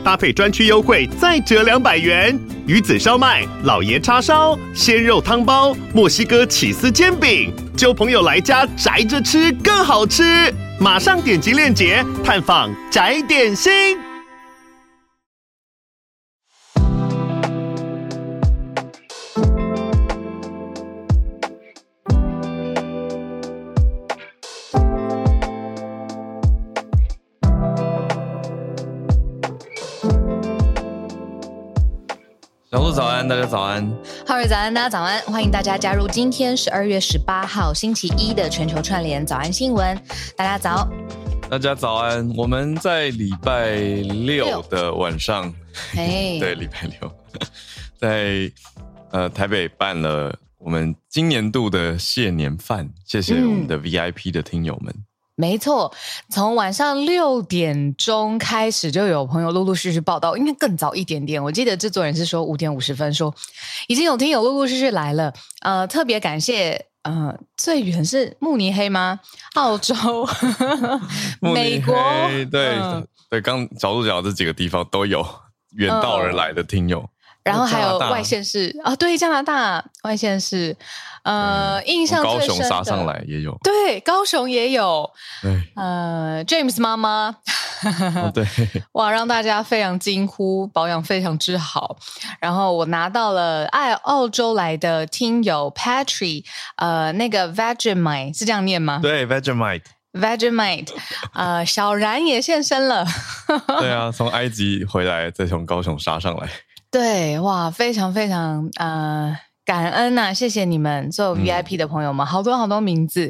[0.00, 2.38] 搭配专区优惠再折两百元。
[2.66, 10.52] 鱼子烧麦、老爷叉烧、鲜肉汤包、墨西哥起司煎饼，就朋友来家宅着吃更好吃。
[10.78, 14.09] 马上点击链接探访宅点心。
[33.20, 33.86] 安，大家早安。
[34.26, 35.20] 浩瑞早安，大家早安。
[35.24, 39.94] 欢迎大家加入今天十二月十八号星期一的全球串联早安新闻。
[40.34, 40.88] 大家早，
[41.50, 42.26] 大家早安。
[42.34, 45.52] 我们在礼拜六的晚上，
[45.96, 47.12] 哎， 对，礼拜六，
[48.00, 48.50] 在
[49.10, 54.90] 呃台北办了我们今年度的谢年饭，谢谢我们的 VIP 的听友们。
[54.96, 55.04] 嗯
[55.40, 55.90] 没错，
[56.28, 61.42] 从晚上六点钟开始就有朋友陆陆续续报道，应该更早一点点。
[61.42, 63.34] 我记得制作人是说五点五十分说
[63.88, 65.32] 已经有听友陆陆续续来了。
[65.62, 69.20] 呃，特别感谢，呃，最远是慕尼黑吗？
[69.54, 69.94] 澳洲、
[71.40, 71.94] 美国，
[72.50, 75.26] 对、呃、对，刚角鹿讲这几个地方都有
[75.76, 77.00] 远道而来的听友。
[77.00, 77.08] 呃
[77.42, 80.76] 然后还有外县市啊、哦，对，加拿大外县市，
[81.22, 85.10] 呃，嗯、印象最深的高雄杀上来也有， 对，高雄也有，
[85.42, 87.34] 对，呃，James 妈妈，
[88.16, 88.46] 哦、对，
[88.92, 91.96] 哇，让大家非常惊呼，保养非常之好。
[92.40, 96.44] 然后我拿到了爱澳洲来的听友 Patrick，
[96.76, 99.00] 呃，那个 Vegemite 是这样念吗？
[99.02, 100.88] 对，Vegemite，Vegemite，
[101.32, 103.06] 呃，小然也现身了，
[103.80, 106.48] 对啊，从埃及回来，再从高雄杀上来。
[106.90, 113.26] 对，哇，非常非常呃感恩呐、啊，谢谢你们所有 VIP 的朋友们，嗯、好多好多名字，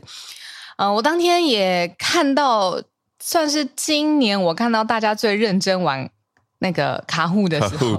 [0.79, 2.83] 嗯、呃，我当天也看到，
[3.19, 6.11] 算是今年我看到大家最认真玩
[6.61, 7.99] 那个卡户的时候，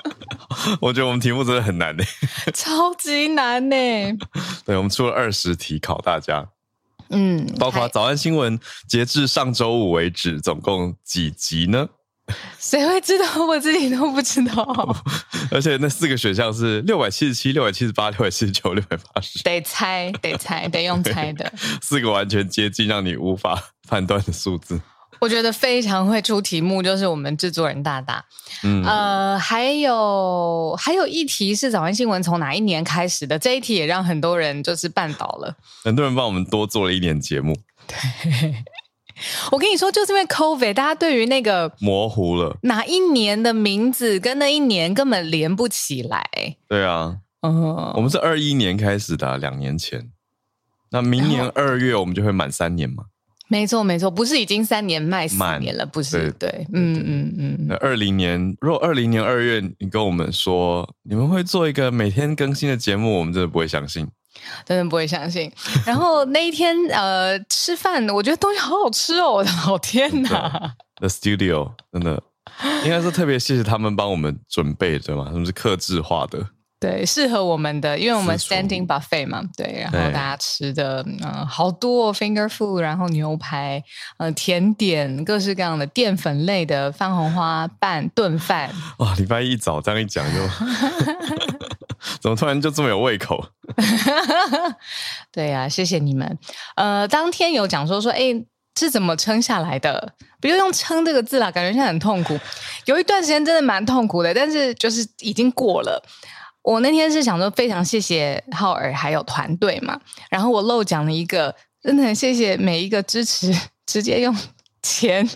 [0.80, 2.02] 我觉得我们题目真的很难呢，
[2.54, 3.74] 超级难呢，
[4.64, 6.48] 对，我们出了二十题考大家，
[7.10, 8.58] 嗯，包括早安新闻，
[8.88, 11.86] 截至上周五为止，总共几集呢？
[12.58, 13.46] 谁会知道？
[13.46, 14.96] 我自己都不知道。
[15.52, 21.52] 而且那四个选项是六百七十七、六百七十八、六百七十九、六百八十，得猜，得猜，得用猜的。
[21.82, 24.80] 四个完全接近，让你无法判断的数字。
[25.20, 28.24] 我觉得非常会出题目，就是我们制作人大大。
[28.62, 33.38] 嗯，呃，还有还有一题是早安新闻从哪一年开始的？
[33.38, 35.54] 这一题也让很多人就是绊倒了。
[35.84, 37.54] 很多人帮我们多做了一年节目。
[37.86, 38.64] 对。
[39.52, 46.24] 我跟你说，就是因为 COVID，大家对于那个模糊了哪一年的名字跟那一年根本连不起来。
[46.68, 50.10] 对啊，嗯，我们是二一年开始的啊，两年前。
[50.90, 53.04] 那明年二月我们就会满三年嘛？
[53.48, 55.84] 没错，没错，不是已经三年卖四年了？
[55.84, 57.66] 不是，对，对，嗯嗯嗯。
[57.68, 64.08] 那二零年，如果二零年二月你跟我们说你们会做一个每天更新的节目，我们真的不会相信。
[64.64, 65.50] 真的不会相信。
[65.86, 69.32] 然后那一天，呃，吃饭，我觉得东西好好吃哦！
[69.32, 72.22] 我的老天哪！The Studio 真的
[72.84, 75.26] 应该是特别谢谢他们帮我们准备的，对吗？
[75.26, 76.46] 他们是克制化的，
[76.78, 83.82] 对，适合我们的，因为我们 Standing Buffet 嘛，对，然后大家吃的，嗯、呃，好多、哦、Finger Food，然后牛排，
[84.18, 88.70] 呃，甜点，各式各样的淀粉类的番红花拌炖饭。
[88.98, 90.40] 哇，礼拜一早这样一讲就。
[92.20, 93.42] 怎么突然就这么有胃口？
[95.32, 96.38] 对呀、啊，谢谢你们。
[96.76, 98.34] 呃，当天有讲说说，哎，
[98.78, 100.14] 是怎么撑下来的？
[100.40, 102.38] 不用用“撑”这个字啦，感觉现在很痛苦。
[102.84, 106.02] 有一段时间真的蛮痛苦的，但是就是已经过了。
[106.60, 109.98] 我那天是想说，非常谢谢浩尔还有团队嘛。
[110.28, 113.54] 然后我漏讲了一个，真的很谢谢每一个支持，
[113.86, 114.36] 直接用
[114.82, 115.26] 钱，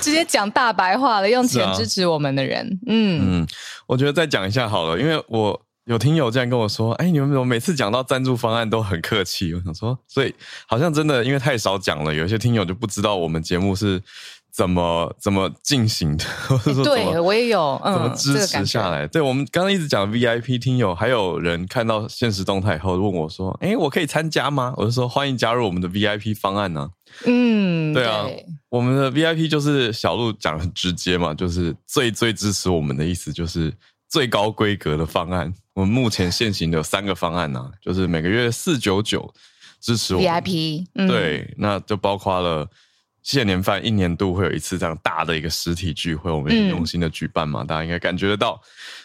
[0.00, 2.66] 直接讲大白话了，用钱支持我们的人。
[2.66, 3.46] 啊、嗯嗯，
[3.86, 5.65] 我觉得再讲一下好了，因为我。
[5.86, 10.34] 有听友这样跟我说：“哎，你们怎么每次讲到赞助方案都很客气？”我想说，所以
[10.66, 14.02] 好像真的因为太少讲了，有些听友就不知道我们节目是
[14.52, 19.02] 怎么怎么进行的，或者说对我也有、嗯、怎么支持下来。
[19.02, 26.90] 这个、对我们刚刚一直讲 VIP 听友，还有人看到现实动态以后问我说：“哎，我可以参加吗？”我就说：“欢迎加入我们的 VIP 方案呢、啊。”
[27.26, 33.72] 嗯，对啊对，我们的 VIP 就是小鹿讲的很直接嘛，就是最最支持我们的意思，就是
[34.08, 35.54] 最高规格的方案。
[35.76, 39.30] 我们目前现行的有三个方案呢、啊，就是每个月四九九
[39.78, 42.66] 支持我 VIP，嗯，对，那就包括了
[43.22, 48.58] 谢年饭一年度会有一次这样大的一个实体聚会，我们很用心的举办嘛，嗯、大家应该感觉得到。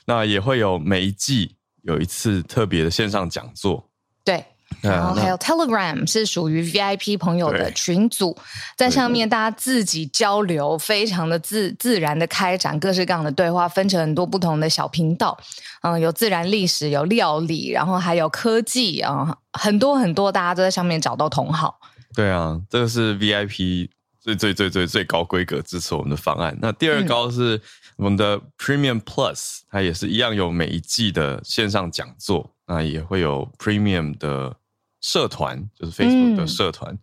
[0.06, 1.54] 那也会有每一季
[1.84, 3.92] 有一次特别的线上讲座，
[4.24, 4.42] 对。
[4.80, 8.36] 然后还有 Telegram 是属于 VIP 朋友的群组，
[8.76, 15.38] 在上面大家自己交流，非常的自自然的开展各式各样的对话，分成很多不同的小频道，
[15.82, 21.80] 嗯，有自然历史，有料理，然后还有科技啊，很多很多，大家都在上面找到同好。
[22.16, 23.90] 对啊，这个是 VIP
[24.20, 26.58] 最最最最最高规格支持我们的方案。
[26.60, 27.62] 那第二高是
[27.98, 34.56] 我们的 Premium Plus，它也是一样有每一季的线上讲座，那也会有 Premium 的。
[35.02, 37.00] 社团就是 Facebook 的社团，嗯、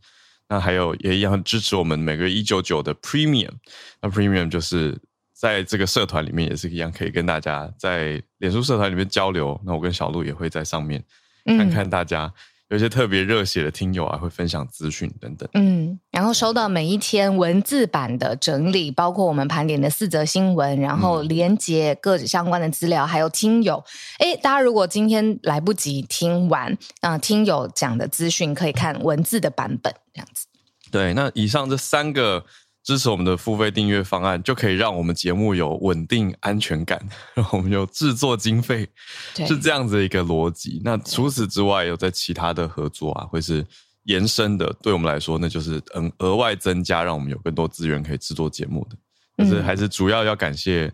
[0.48, 3.52] 那还有也一样支持我们每个月一九九的 Premium，
[4.00, 4.98] 那 Premium 就是
[5.34, 9.60] 在这个社团里面也是一样可以跟大家在脸书社团里面交流。
[9.66, 11.04] 那我跟小鹿也会在上面
[11.44, 12.32] 看看大家。
[12.68, 15.48] 有些特别热血的听友啊，会分享资讯等等。
[15.54, 23.82] 嗯，然后收到每一天文字版的整理，包括我们盘点的四则新闻，然后连接各相关的资料，还有听友。
[24.18, 30.46] 哎，大家如果今天来不及听完啊、呃，听友讲的资讯可以看文字的版本，这样子。
[30.90, 32.44] 对，那以上这三个。
[32.88, 36.98] 支持我们的付费订阅方案，就可以让我们节目有稳定安全感，
[37.34, 38.88] 然后我们有制作经费，
[39.46, 40.80] 是这样子的一个逻辑。
[40.82, 43.62] 那除此之外，有在其他的合作啊，或是
[44.04, 48.96] 延伸的，对我们来说，那就是嗯额外增加，让我们有更多资源可以制作节目的。
[49.36, 50.90] 但是还是主要要感谢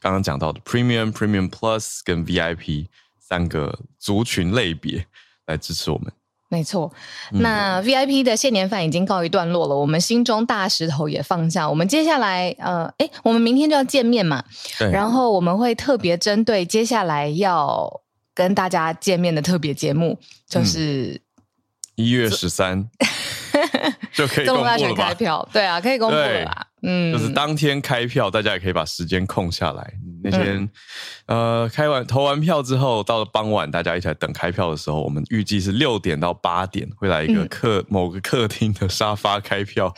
[0.00, 5.02] 刚刚讲到的 Premium、Premium Plus 跟 VIP 三个族群类别
[5.46, 6.12] 来支持我们。
[6.50, 6.90] 没错，
[7.32, 11.68] 那 VIP 的谢年饭已经告一段落了，我们心中大石头也放下。
[11.68, 14.42] 我们接下来，呃，诶，我们明天就要见面嘛，
[14.78, 14.90] 对。
[14.90, 18.00] 然后我们会特别针对接下来要
[18.34, 20.18] 跟大家见面的特别节目，
[20.48, 21.20] 就是
[21.96, 22.88] 一月十三
[24.14, 25.08] 就可以公布了吧？
[25.08, 26.67] 开票，对啊，可以公布了吧？
[26.82, 29.94] 嗯，就是当天开票，大家也可以把时间空下来。
[30.22, 30.68] 那天，
[31.26, 39.94] 嗯、呃，开完投完票之后，到了傍晚，大家一起来等开票的时候，我们预计是六点到八点会来一个客、嗯、某个客厅的沙发开票，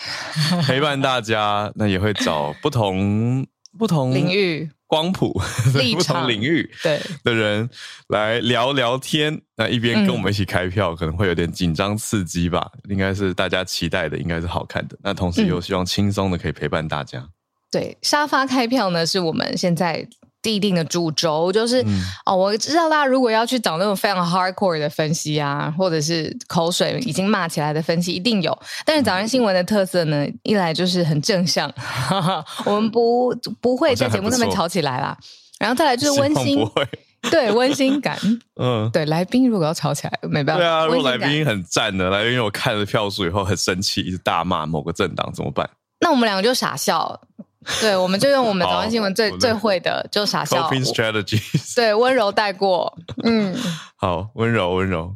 [0.67, 1.73] 陪伴大家。
[1.75, 3.47] 那也会找不同
[3.79, 5.33] 不同领域光谱
[5.95, 7.69] 不同领域对的人
[8.09, 9.41] 来聊聊天。
[9.57, 12.71] 那一边跟我们一起开票，嗯、可能会有点紧张刺激吧？
[12.89, 14.99] 应该是大家期待的，应该是好看的。
[15.03, 17.19] 那同时又希望轻松的可以陪伴大家。
[17.21, 17.29] 嗯
[17.73, 20.05] 对，沙发开票呢，是我们现在
[20.43, 28.59] 订定的主轴，就是、嗯、哦，我知道大家如果要去找那种非常 hardcore 的分析啊，或者是口水已经骂起来的分析，一定有。
[28.85, 35.17] 但是早上新闻的特色呢，一来就是很正向，哈哈，我们不不会在节目上面吵起来啦。
[35.59, 36.59] 然后再来就是温馨，
[37.31, 38.19] 对温馨感，
[38.59, 40.63] 嗯，对，来宾如果要吵起来，没办法。
[40.63, 45.69] 对啊，如果来宾很赞的来宾，我看了票数以后很生气，一直大骂某个政党，怎么办？
[46.01, 47.21] 那我们两个就傻笑。
[47.81, 50.69] 对，我们就用我们早安新闻最最会的，就傻笑。
[50.69, 51.75] Coping strategies。
[51.75, 52.99] 对，温柔带过。
[53.23, 53.55] 嗯，
[53.97, 55.15] 好，温柔温柔，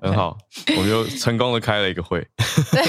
[0.00, 0.38] 很好。
[0.76, 2.24] 我们就成功的开了一个会。
[2.70, 2.84] 对，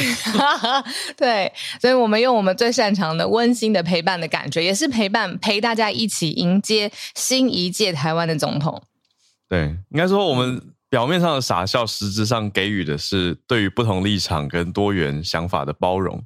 [1.17, 8.83] 对，所以我们用我们最擅长的温馨的陪伴的感觉，也是陪伴陪大家一起迎接新一届台湾的总统。
[9.49, 16.23] 对，应该说我们表面上的傻笑，实质上给予的是对于不同立场跟多元想法的包容。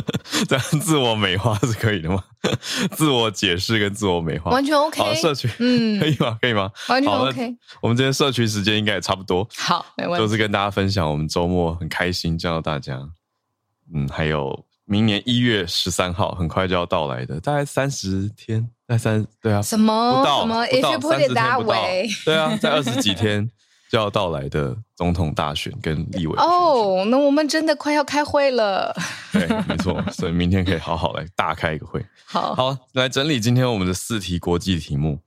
[0.48, 2.22] 这样自我美化是可以的吗？
[2.92, 4.98] 自我解释跟自我美化完全 OK。
[5.02, 6.38] 好，社群，嗯， 可以吗？
[6.40, 6.70] 可以吗？
[6.88, 7.56] 完全 OK。
[7.80, 9.46] 我们今天社群时间应该也差不多。
[9.56, 10.24] 好，没问题。
[10.26, 13.00] 就是跟大家分享，我们周末很开心见到大家。
[13.94, 20.18] 嗯，还有明年一月十三号，很快就要到来的，大概三十天，在三对啊，什么？
[20.20, 20.66] 不到，什么？
[20.66, 21.84] 不到三十天不到。
[22.24, 23.50] 对啊，在二十几天。
[23.96, 28.94] 就要到来的总统大选跟立委哦，oh, 那我们真的快要开会了。
[29.32, 32.04] 对，没错，所以明天可以好好来大开一个会。
[32.26, 35.18] 好，好，来整理今天我们的四题国际题目。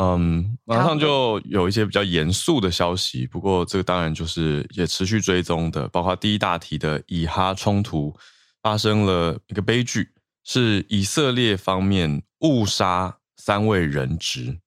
[0.00, 8.12] 嗯，马上就有一些比较严肃的消息，不过这个当然就是也持续追踪的，包括第一大题的以哈冲突
[8.60, 10.08] 发生了一个悲剧，
[10.42, 14.58] 是以色列方面误杀三位人质。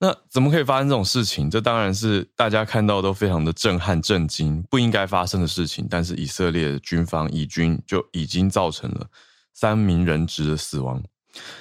[0.00, 1.48] 那怎么可以发生这种事情？
[1.48, 5.86] 这当然是大家看到都非常的震撼、震惊，不应该发生的事情。
[5.88, 9.06] 但是以色列军方以军就已经造成了
[9.54, 11.02] 三名人质的死亡。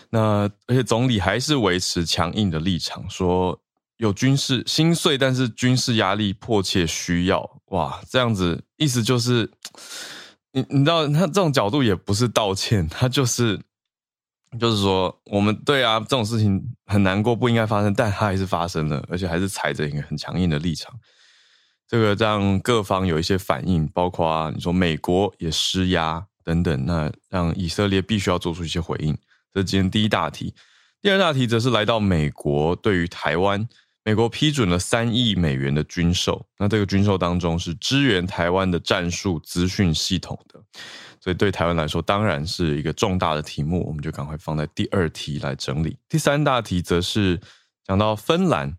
[0.09, 3.57] 那而且总理还是维持强硬的立场，说
[3.97, 7.61] 有军事心碎，但是军事压力迫切需要。
[7.67, 9.49] 哇，这样子意思就是，
[10.51, 13.59] 你你知道他这种角度也不是道歉，他就是。
[14.59, 20.93] 就是说，我们对啊，这种事情很难过，不应该发生，但它还是发生了，而且还是踩着一个很强硬的立场。
[21.87, 29.15] 这个让各方有一些反应，包括你说美国也施压等等，那让以色列必须要做出一些回应。
[29.53, 30.53] 这是今天第一大题。
[31.01, 33.67] 第二大题则是来到美国对于台湾，
[34.03, 40.63] 美国批准了三亿美元的军售，那这个军售当中是支援台湾的战术资讯系统的，
[41.23, 45.97] 所以对台湾来说当然是一个重大的题目，我们就赶快放在第二题来整理。
[46.09, 47.39] 第三大题则是
[47.85, 48.75] 讲到芬兰。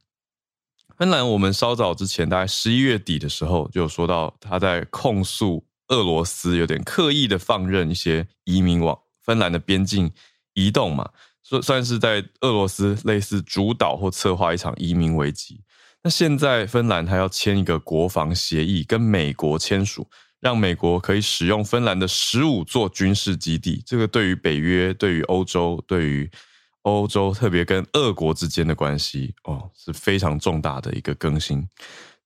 [0.99, 10.13] 芬兰，我们稍早之前，大概十一月底的时候，就有说到他在控诉俄罗斯有点刻意的放任一些移民往芬兰的边境
[10.53, 11.09] 移动嘛，
[11.43, 15.63] 算算是在俄罗斯类似主导或策划一场移民危机。
[16.03, 20.07] 那现在芬兰他要签一个国防协议，跟美国签署，
[20.45, 23.83] 让美国可以使用芬兰的十五座军事基地。
[23.87, 26.31] 这个对于北约、对于欧洲、对于
[26.83, 31.67] 欧洲特别跟俄国之间的关系哦，是非常重大的一个更新。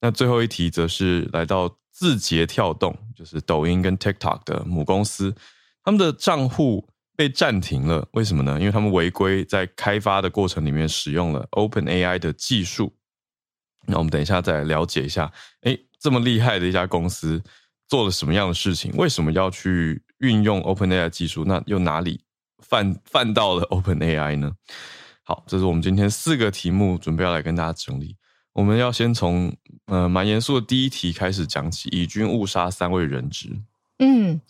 [0.00, 5.32] 那最后一题则是来到字节跳动，就是抖音跟 TikTok 的母公司，
[5.84, 8.08] 他们的账户被暂停了。
[8.14, 8.58] 为什么呢？
[8.58, 12.92] 因为他们违规在开发的过程里面使用了 OpenAI 的技术。
[13.86, 17.40] 那我们等一下再了解一下，诶，这么厉害的一家公司
[17.88, 18.92] 做了什么样的事情？
[18.96, 21.44] 为什么要去运用 OpenAI 技术？
[21.44, 22.20] 那又哪里？
[22.60, 24.52] 犯犯到了 OpenAI 呢？
[25.22, 28.16] 好，这是我们今天四个题目，准备要来跟大家整理。
[28.52, 33.56] 我们要先从呃蛮严肃的第一题开始讲起，以军误杀三位人质。
[34.00, 34.40] 嗯，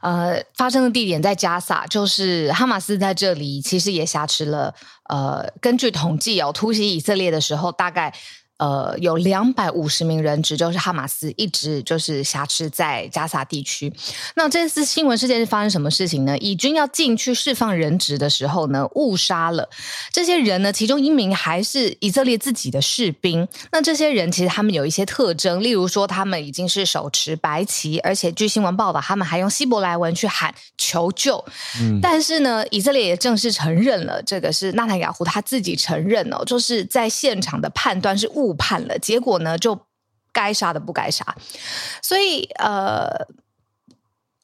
[0.00, 4.74] 呃，发生的地点在加萨，就是哈马斯在这里其实也挟持了。
[5.10, 8.14] 呃，根据统计哦，突袭以色列的时候，大概。
[8.58, 13.92] 呃，有两百五十名人质，就是哈马斯一直就是挟持在加萨地区。
[14.34, 16.38] 那这次新闻事件是发生什么事情呢？
[16.38, 19.68] 以军要进去释放人质的时候呢，误杀了
[20.10, 23.46] 这些人呢，其中一名还是以色列自己的士兵。
[23.72, 31.44] 那这些人其实他们有一些特征，例如说他们已经是手持白旗，而且据新闻报道，他们还用希伯来文去喊求救。
[31.78, 38.45] 嗯，但是呢，以色列也正式承认了，这个是纳坦雅胡他自己承认哦，就是在现场的判断是误。
[38.46, 39.76] 误判了，结果呢，就
[40.32, 41.34] 该杀的不该杀，
[42.00, 43.26] 所以呃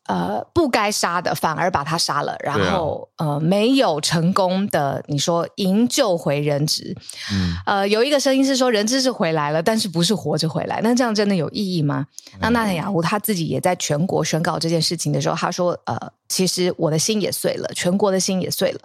[0.07, 6.97] 呃，不该杀的反而把他杀了，然后、啊、呃没有成功的，你说营救回人质，
[7.31, 12.07] 嗯，呃，有一个声音是说人质是回来了，但是不是活着回来，那这样真的有意义吗？
[12.33, 15.97] 嗯、那纳坦雅胡他自己也在全国宣告这件事情的时候，他说呃，
[16.29, 18.81] 其实我的心也碎了，全国的心也碎了，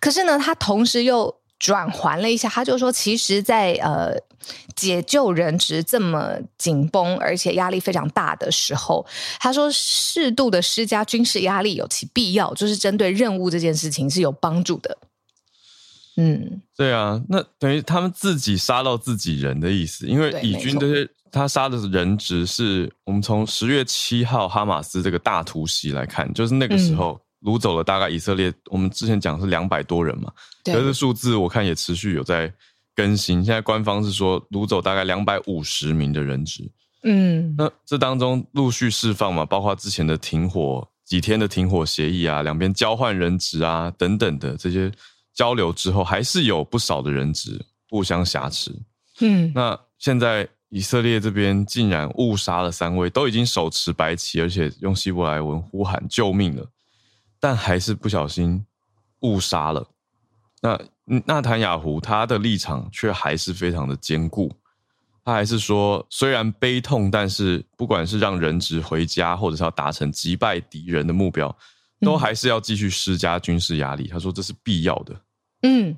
[0.00, 1.32] 可是呢，他同时又。
[1.58, 4.14] 转还了一下，他就说，其实在，在呃
[4.74, 9.06] 解救人质这么紧绷而且压力非常大的时候，
[9.38, 14.98] 他说适度的施加军事压力有其必要，就是针对任务这件事情是有帮助的。
[16.16, 27.12] 嗯，对啊，那等于他们自己杀到自己人的意思，因为以军这些他杀的人质是我们从十月七号哈马斯这个大突袭来看，就是那个时候。
[27.12, 30.32] 嗯掳走了大概以色列，我们之前讲是两百多人嘛，
[30.64, 32.52] 对，可是数字我看也持续有在
[32.96, 33.44] 更新。
[33.44, 36.68] 现在官方是说掳走大概两百五十名的人质，
[37.04, 44.90] 嗯，那这当中陆续释放嘛，包括之前的停火几天的停火协议啊，两边交换人质啊等等的这些
[45.32, 48.74] 交流之后，还是有不少的人质互相挟持。
[49.20, 56.66] 嗯，那现在以色列这边竟然误杀了三位，都已经手持白旗，而且用希伯来文呼喊救命了。
[57.38, 58.64] 但还是不小心
[59.20, 59.86] 误杀了。
[60.62, 60.80] 那
[61.24, 64.52] 纳坦雅胡他的立场却还是非常的坚固，
[65.24, 71.54] 他还是说，虽然悲痛，但是不管是让人质回家，或者是要达成击败敌人的目标，
[72.00, 74.08] 都还是要继续施加军事压力。
[74.08, 75.20] 他说这是必要的。
[75.62, 75.96] 嗯。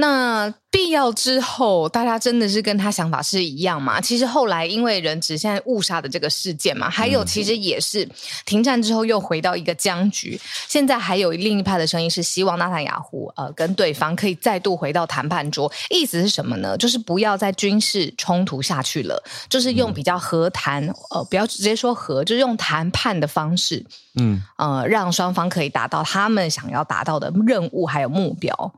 [0.00, 4.00] 那必要之后，大家真的是跟他想法是一样吗？
[4.00, 8.08] 其实后来因为人质现在误杀的这个事件嘛，还有其实也是
[8.46, 10.40] 停战之后又回到一个僵局。
[10.68, 15.68] 现在还有另一派的声音是希望纳坦雅胡呃跟对方可以再度回到谈判桌。
[15.90, 16.78] 意思是什么呢？
[16.78, 28.72] 就是不要再军事冲突下去了，就是用比较和谈呃不要直接说和，就是用谈判的方式，嗯呃让双方可以达到他们想要达到的任务还有目标。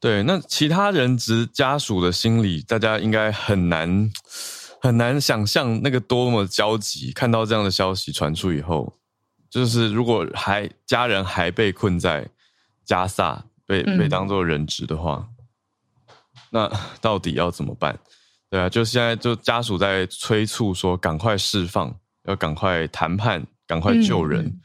[0.00, 4.10] 对，那其他人质家属的心理，大家应该很难
[4.80, 7.12] 很难想象那个多么焦急。
[7.12, 8.96] 看到这样的消息传出以后，
[9.50, 12.26] 就是如果还家人还被困在
[12.82, 15.28] 加萨，被被当作人质的话，
[16.08, 16.14] 嗯，
[16.48, 17.98] 那到底要怎么办？
[18.48, 24.60] 对啊，就现在就家属在催促说，赶快释放，要赶快谈判，赶快救人，嗯，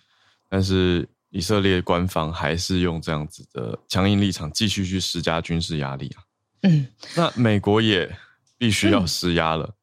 [0.48, 1.06] 但是。
[1.36, 6.24] 以色列官方还是用这样子的强硬立场，继续去施加军事压力啊。
[6.62, 8.10] 嗯，那美国也
[8.58, 9.75] 必须要施压了。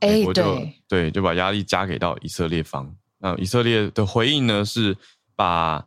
[0.00, 2.94] 美国就对，对，就把压力加给到以色列方。
[3.18, 4.96] 那以色列的回应呢，是
[5.34, 5.84] 把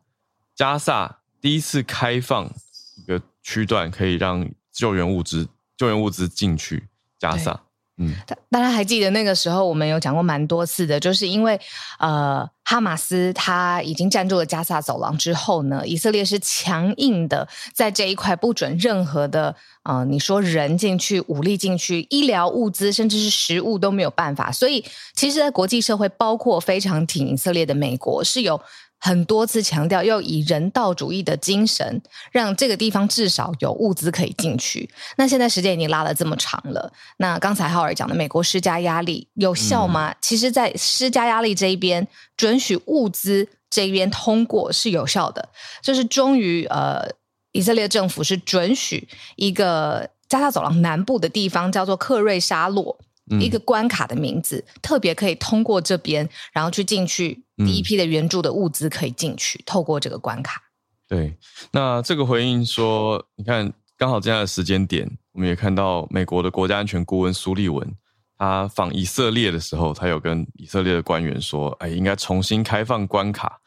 [0.53, 2.53] 加萨第一次开放
[2.97, 7.63] 一个区段，可以让救援物资、救援物资进去加萨。
[7.97, 11.57] 嗯，大大家还记得那个时候，我们有讲过蛮多次的，就是因为
[11.97, 24.51] 呃，哈马斯他已经占住了加萨走廊之后呢，以色列是强硬的在这一块不准任何的呃，你说人进去、武力进去、医疗物资甚至是食物都没有办法。
[24.51, 24.83] 所以，
[25.13, 28.59] 其实，在国际社会，包括非常挺以色列的美国，是有。
[29.05, 34.89] 很多次强调要以人道主义的精神，让这个地方至少有物资可以进去。
[35.15, 40.09] 那现在时间已经拉了这么长了，那刚才浩尔讲的美国施加压力有效吗？
[40.09, 45.49] 嗯、其实，在施加压力这一边，准许物资这一边通过是有效的。
[45.83, 47.07] 就是终于，呃，
[47.51, 52.97] 以色列政府是准许一个加沙走廊南部的地方叫做克瑞沙洛。
[53.39, 57.43] 一个关卡的名字，嗯、特别可以通过这边，然后去进去。
[57.57, 60.61] 第一批的援助的物资可以进去，嗯、透过这个关卡。
[61.07, 61.37] 对，
[61.71, 67.95] 那这个回应说，你看，刚好这样的时间点，我们也看到美国的国家安全顾问苏利文，
[68.37, 73.61] 他访以色列的时候，他有跟以色列的官员说，哎，应该重新开放关卡。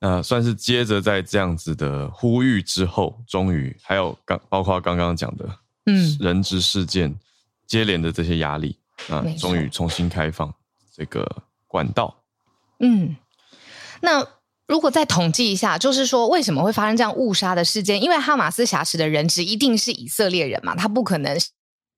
[0.00, 5.48] 那算是接着在这样子的呼吁之后，终于还有刚包括刚刚讲的，
[5.86, 7.18] 嗯，人质事件
[7.66, 8.78] 接连的这些压力。
[9.08, 10.52] 啊，终于重新开放
[10.94, 11.26] 这个
[11.66, 12.22] 管道。
[12.78, 13.16] 嗯，
[14.00, 14.26] 那
[14.66, 18.02] 如果再统计一下，就是说为什么会发生这样误杀的事件？
[18.02, 21.32] 因为哈马斯挟持的人质一定是以色列人嘛，他不可能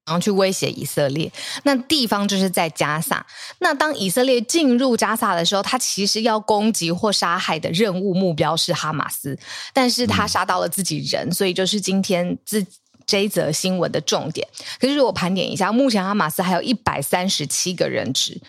[0.06, 1.30] 然后去威胁以色列。
[1.64, 3.26] 那地方就是在加萨。
[3.58, 9.38] 那当以色列进入加萨的时候，他其实要攻击或杀害的任务目标是哈马斯，
[9.72, 12.66] 但是他杀到了自己人，嗯、所以就是今天自。
[13.06, 14.46] 这一则新闻的重点，
[14.80, 18.40] 可是如果盘点一下，目前哈马斯还有一百三十七个人质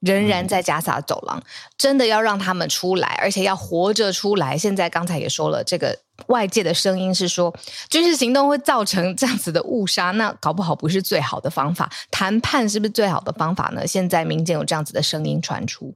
[0.00, 1.42] 仍然在加沙走廊，
[1.78, 4.58] 真的要让他们出来，而且要活着出来。
[4.58, 7.54] 现在刚才也说了，这个外界的声音是说，
[7.88, 11.90] 军事行动会造成这样子的误杀，那搞不好不是最好的方法。
[12.10, 13.86] 谈判是不是最好的方法呢？
[13.86, 15.94] 现在民间有这样子的声音传出。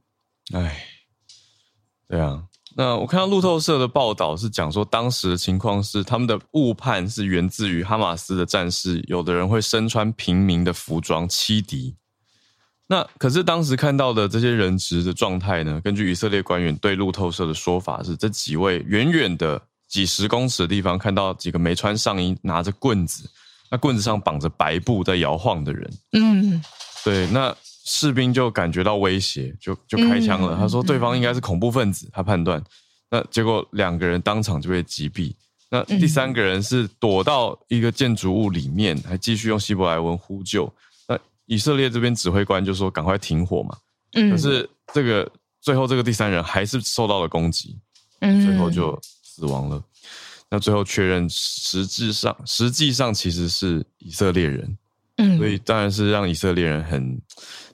[0.53, 0.87] 哎，
[2.07, 2.45] 对啊。
[2.81, 11.95] 那我看到路透社的报道是讲说，当时的情况是他们的误判是源自于哈马斯的战士，有的人会身穿平民的服装欺敌。
[12.87, 15.79] 那可是当时看到的这些人质的状态呢？
[15.81, 23.29] 根据以色列官员对路透社的说法是，这几位远远的几十公尺的地方看到几个没穿上衣、拿着棍子，
[23.69, 25.93] 那棍子上绑着白布在摇晃的人。
[26.13, 26.59] 嗯，
[27.05, 27.55] 对，那。
[27.83, 30.55] 士兵就感觉到威胁，就就开枪了。
[30.55, 32.63] 他说对方应该是恐怖分子，他判断。
[33.09, 35.33] 那结果两个人当场就被击毙。
[35.69, 40.71] 那第三个人是躲到一个建筑物里面，还继续用希伯来文呼救。
[41.07, 43.77] 那以色列这边指挥官就说赶快停火嘛。
[44.11, 45.29] 可是这个
[45.61, 47.77] 最后这个第三人还是受到了攻击，
[48.19, 49.81] 最后就死亡了。
[50.49, 54.77] 那最后确认实质上实际上其实是以色列人。
[55.37, 57.21] 所以当然是让以色列人很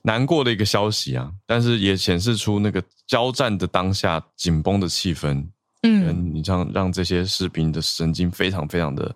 [0.08, 5.46] 难过的一个消息啊，但是也显示出那个交战的当下紧绷的气氛。
[5.84, 9.14] 嗯，你这样让这些士兵的神经非常非常的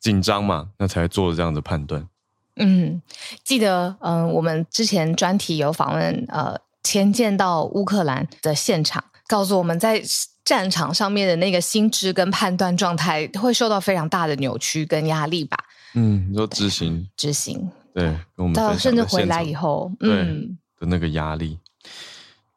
[0.00, 2.08] 紧张嘛，那才做了这样的判断。
[2.56, 3.02] 嗯，
[3.44, 10.02] 记得嗯、呃，我们之前专题有访问呃，前进到乌克兰的现场，告诉我们在
[10.42, 15.58] 战场上面的那个心智跟判断状态会受到非常大的扭曲跟压力吧。
[15.94, 18.04] 嗯，你说执行，执行，对，
[18.36, 21.58] 跟我们到甚至回来以后，嗯，的那个压力，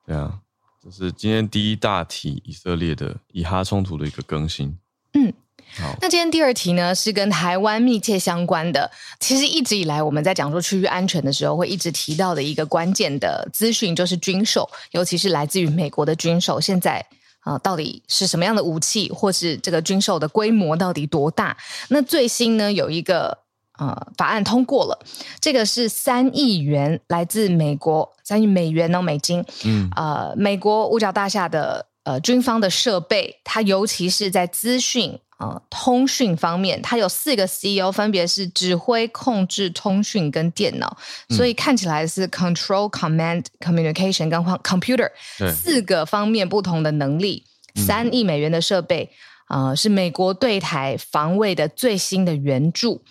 [0.06, 0.38] 对啊，
[0.84, 4.78] 这是今天第一大题以色列的以哈冲突的一个更新。
[5.14, 5.32] 嗯，
[5.78, 8.92] 好，那今天第二题呢，是跟台湾密切相关的。
[9.22, 16.60] 其实一直以来我们在讲说区域安全的时候，会一直提到的一个关键的资讯，就是军售，尤其是来自于美国的军售。
[16.60, 17.06] 现在。
[17.42, 21.56] 啊，到底是什么样的武器，或是这个军售的规模到底多大？
[21.88, 23.36] 那最新呢，有一个
[23.80, 25.00] 呃法案通过了，
[25.40, 35.20] 这个是三亿元来自美国，三亿美元哦，美金，嗯，呃，美国五角大厦的呃军方的设备，它尤其是在资讯。
[35.40, 40.98] 呃，通讯方面，它有四个 CEO，分别是指挥、控制、通讯跟电脑，
[41.30, 45.10] 嗯、所以看起来是 Control、Command、Communication 跟 Computer
[45.56, 47.46] 四个方面不同的能力。
[47.76, 49.10] 三亿美元的设备，
[49.48, 53.02] 呃，是美国对台防卫的最新的援助。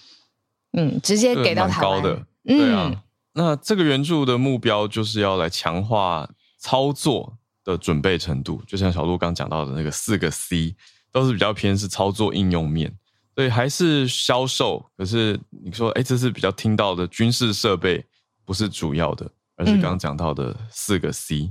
[0.72, 2.00] 嗯，直接给到台湾。
[2.00, 3.04] 高的，嗯、对啊。
[3.34, 6.28] 那这个援助的目标就是要来强化
[6.58, 10.76] 操作的准备程度，就像小鹿刚讲到的那个四个 C。
[11.10, 12.94] 都是比较偏是操作应用面，
[13.34, 14.84] 所以还是销售。
[14.94, 18.04] 可是你说，哎，这是比较听到的军事设备
[18.44, 19.26] 不是主要的，
[19.56, 21.50] 而是刚刚讲到的四个 C。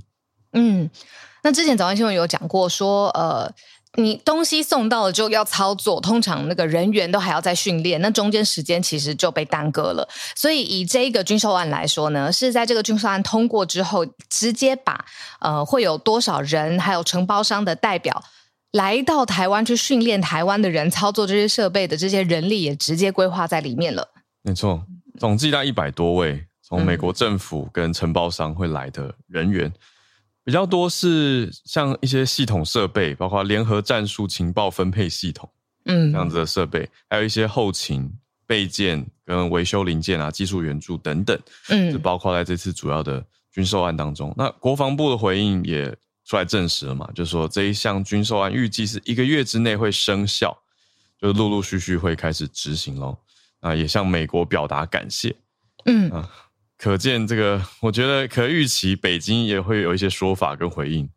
[0.53, 0.87] 嗯，
[1.43, 3.51] 那之前早安新闻有讲过说，呃。
[3.99, 10.07] 你东西送到了之后要操作，通常那个人员都还要再训练，那中间时间其实就被耽搁了。
[10.35, 15.03] 所以以这个军售案来说呢，是在这个军售案通过之后，直接把
[15.39, 18.23] 呃会有多少人，还有承包商的代表
[18.73, 24.07] 来到台湾去训练台湾的人操作这些设备的这些人力也直接规划在里面了。
[24.43, 24.85] 没错，
[25.19, 29.73] 总计大概一百多位从美国政府跟承包商会来的人员。
[30.47, 35.49] 比较多是像一些系统设备，包括联合战术情报分配系统，
[35.83, 38.09] 嗯，这样子的设备，还有一些后勤
[38.45, 44.33] 备件跟维修零件啊、技术援助等等，嗯，就包括在这次主要的军售案当中。
[44.37, 50.57] 那国防部的回应也出来证实了嘛，就是说这一项军售案预计是一个月之内会生效，
[51.19, 53.17] 就陆陆续续会开始执行喽。
[53.59, 55.35] 啊，也向美国表达感谢，
[55.83, 56.29] 嗯啊。
[56.77, 61.09] 可见这个，我觉得可预期，北京也会有一些说法跟回应。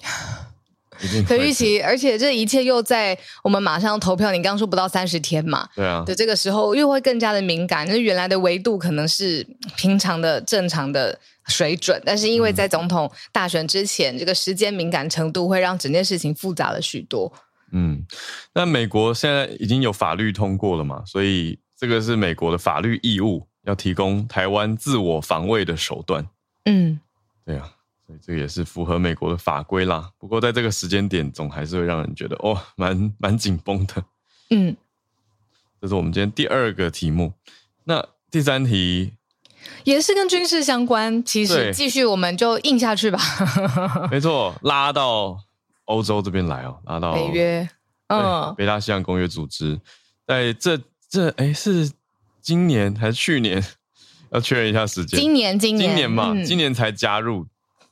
[1.26, 5.68] 可预期，而且这一切又在我们马上投票，你刚刚说不到三十天嘛？
[5.74, 6.04] 对啊。
[6.06, 9.44] 的这个时候又会更加的敏感，那原来的维度可能是
[9.76, 17.30] 平常的正常的水准，但是因为在总统大选之前，嗯、这个时间敏感程度会让整件事情复杂了许多。
[17.72, 18.06] 嗯，
[18.54, 21.02] 那美国现在已经有法律通过了嘛？
[21.04, 23.48] 所以这个是美国的法律义务。
[23.64, 26.28] 要提供台湾自我防卫的手段，
[26.66, 27.00] 嗯，
[27.46, 27.70] 对啊，
[28.06, 30.10] 所以这个也是符合美国的法规啦。
[30.18, 34.04] 不过在这个时间点，总还是会让人觉得哦，蛮蛮紧绷的。
[34.50, 34.76] 嗯，
[35.80, 37.32] 这是我们今天第二个题目。
[37.84, 39.14] 那第三题
[39.84, 43.18] 也是跟军事相关，其实继续我们就硬下去吧。
[44.12, 45.38] 没错，拉到
[45.86, 47.68] 欧洲这边来哦，拉到北约，
[48.08, 49.80] 嗯，北大西洋公约组织，
[50.26, 51.90] 在这这哎是。
[52.44, 53.64] 今年还是去年？
[54.30, 55.18] 要确认一下时间。
[55.18, 57.46] 今年，今年，今年嘛，嗯、今年才加入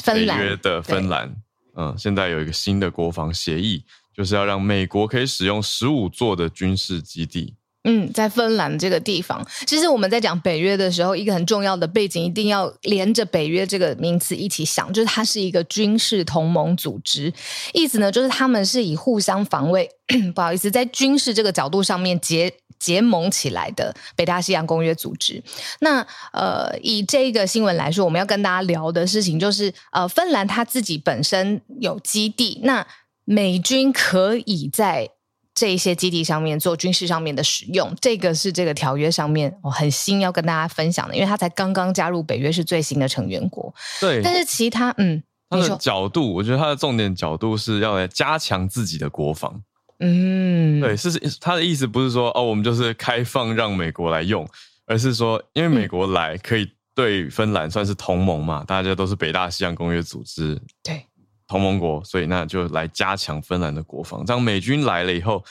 [0.05, 1.35] 北约的芬兰。
[1.75, 3.83] 嗯，现在有一个新的国防协议，
[4.15, 7.55] 就是要让美国可以使用十五座的军事基地。
[7.85, 17.33] 嗯，在芬兰这个地方，其实我们在讲北约的时候，一个很重要的背景一定要连着北约这个名词一起想，就是它是一个军事同盟组织，
[17.75, 19.91] 意思呢就是他们是以互相防卫，
[20.33, 25.43] 不好意思，在军事这个角度上面结结盟起来的北大西洋公约组织。
[25.81, 32.87] 那呃，以这个新闻来说，我们要跟大家聊的事情就是，呃，芬兰它自己本身有基地，那
[33.25, 35.11] 美军可以在。
[35.55, 43.73] 这一些基地上面做军事上面的使用，这个是这个条约上面我很新要跟大家分享的，因为他才刚刚加入北约，是最新的成员国。
[44.01, 49.63] 对，但是其他嗯，他的角度，我觉得他的重点角度是要来加强自己的国防。
[49.99, 54.49] 嗯，对，是他的意思不是说哦，我们就是开放让美国来用，
[54.87, 60.61] 而是说因为美国来可以对芬兰算是同盟嘛，大家都是北大西洋公约组织。
[60.83, 61.05] 对。
[61.47, 64.25] 同盟国，所以那就来加强芬兰的国防。
[64.25, 65.45] 这样美军来了以后，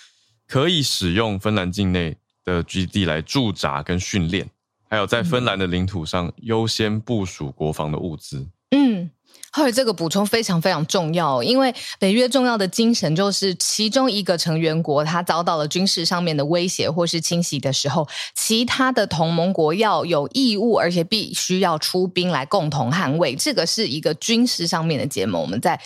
[0.47, 4.49] 可以使用芬兰境内的基地来驻扎跟训练，
[4.89, 8.47] 还有在芬兰的领土上优先部署国防的物资。
[9.53, 23.35] 后来这个补充非常非常重要，因为北约重要的精神就是，其中一个成员国它遭到了军事上面的威胁或是侵袭的时候，其他的同盟国要有义务，而且必须要出兵来共同捍卫。
[23.35, 25.41] 这个是一个军事上面的结盟。
[25.41, 25.77] 我们再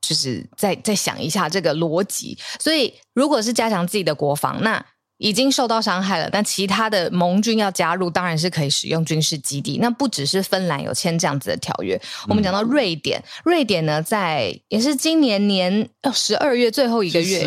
[0.00, 2.38] 就是再再想一下这个逻辑。
[2.58, 4.82] 所以，如果是加强自己的国防，那
[5.22, 9.78] 已经受到伤害了，但其他的盟军要加入，当然是可以使用军事基地。
[9.80, 17.46] 那不只是芬兰有签这样子的条约，嗯、我们讲到瑞典，瑞典呢，在也是今年年十二月最后一个月。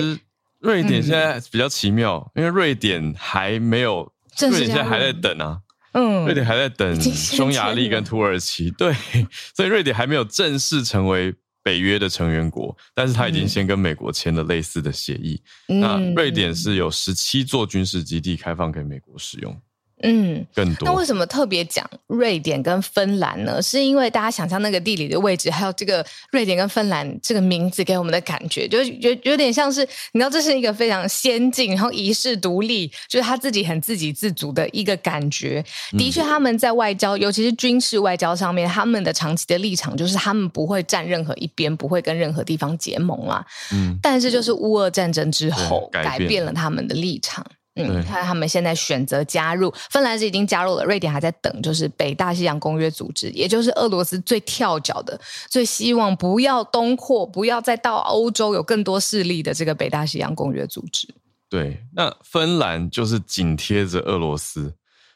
[0.59, 4.09] 瑞典现在比较奇妙，嗯、因为瑞典还没有，
[4.39, 5.59] 瑞典现在还在等啊，
[5.91, 8.95] 嗯，瑞典还在等匈牙利跟土耳其，对，
[9.53, 11.35] 所以瑞典还没有正式成为。
[11.65, 15.41] 北约的成员国，但是他已经先跟美国签了类似的协议。
[15.69, 19.59] 嗯、那瑞典是有十七座军事基地开放给美国使用。
[20.05, 20.87] 嗯，更多。
[20.87, 23.61] 那为什么特别讲瑞典跟芬兰呢？
[23.61, 29.81] 是因为大家想象那个地理的位置，还有这个瑞典跟芬兰这个名字给我们的感觉，就有有点像是
[30.13, 35.63] 你知道，这是一个非常先进，然后遗世独立，就是他自己很自给自足的一个感觉。
[35.97, 43.45] 的确，他们在外交，尤其是军事外交上面，他们的长期的立场就是他们不会站任何一边，不会跟任何地方结盟啦。
[43.73, 47.45] 嗯，但是就是乌俄战争之后，改变了他们的立场。
[47.75, 61.07] 嗯，看他们现在选择加入，芬兰是已经加入了，瑞典还在等，就是北大西洋公约组织，也就是俄罗斯最跳脚的、最希望不要东扩、不要再到欧洲有更多势力的这个北大西洋公约组织。
[61.49, 64.73] 对，那芬兰就是紧贴着俄罗斯，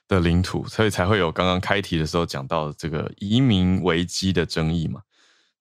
[0.09, 5.01] 的领土，所以才会有刚刚开题的时候讲到这个移民危机的争议嘛。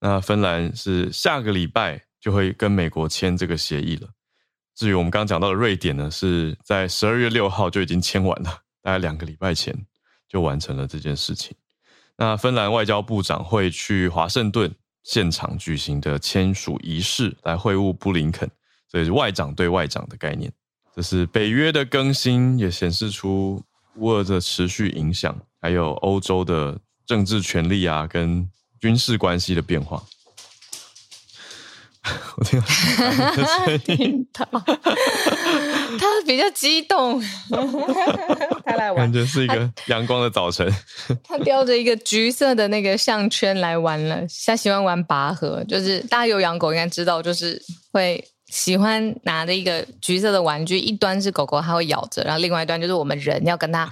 [0.01, 4.09] 那芬兰是下个礼拜就会跟美国签这个协议了。
[4.79, 9.77] 至于我们刚刚讲到的瑞典呢，是在十二月六号就已经签完了， 大概两个礼拜前
[10.29, 11.57] 就完成了这件事情。
[12.17, 18.49] 那芬兰外交部长会去华盛顿现场举行的签署仪式来会晤布林肯，
[18.87, 20.53] 所以是外长对外长的概念。
[20.95, 23.61] 这是北约的更新，也显示出
[23.97, 30.05] 乌俄的持续影响，还有欧洲的政治权力啊跟军事关系的变化。
[32.37, 32.67] 我听到
[33.79, 34.47] 听到，
[35.99, 37.23] 他比较激动，
[38.65, 40.73] 他来玩，感觉是一个阳光的早晨。
[41.25, 47.61] 他叼着一个橘色的那个项圈来玩了，他喜欢玩拔河，就是大家有养狗应该知道，就是
[47.93, 53.91] 会喜欢拿着一个橘色的玩具，一端是狗狗，它会咬着，然后另外一端就是我们人要跟它。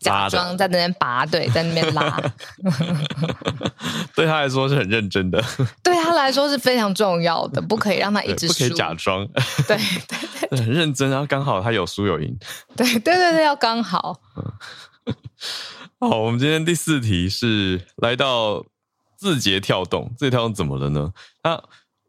[0.00, 2.20] 假装在那边拔，对，在那边拉，
[4.16, 5.42] 对他来说是很认真的，
[5.82, 9.26] 对他来说是非常重要的，不可以让他一直输，不可以假装，
[9.68, 12.36] 对对对，很认真，然后刚好他有输有赢，
[12.76, 14.20] 对对对对，要刚好。
[16.00, 18.64] 好，我们今天第四题是来到
[19.16, 21.12] 字节跳动，字节跳动怎么了呢？
[21.42, 21.62] 他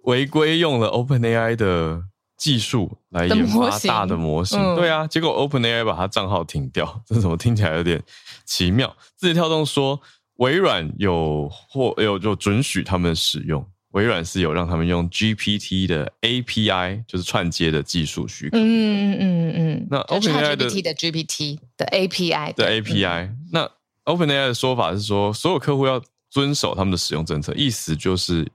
[0.04, 2.04] 违规用了 OpenAI 的。
[2.43, 8.03] 技术来研发大的模型，嗯、对啊，结果 OpenAI 把它账号停掉， 这怎么听起来有点
[8.43, 8.93] 奇妙？
[9.15, 9.97] 字节跳动说
[10.39, 18.58] 微软有或有就准许他们使用，微软是有让他们用 GPT 的 API，就是串接的技术许可。
[18.58, 19.88] 嗯嗯嗯嗯。
[19.89, 23.71] 那 OpenAI 的 GPT 的 GPT 的 API 的 API，嗯、那
[24.03, 28.45] OpenAI 的说法是说，所有客户要遵守他们的使用政策，意思就是。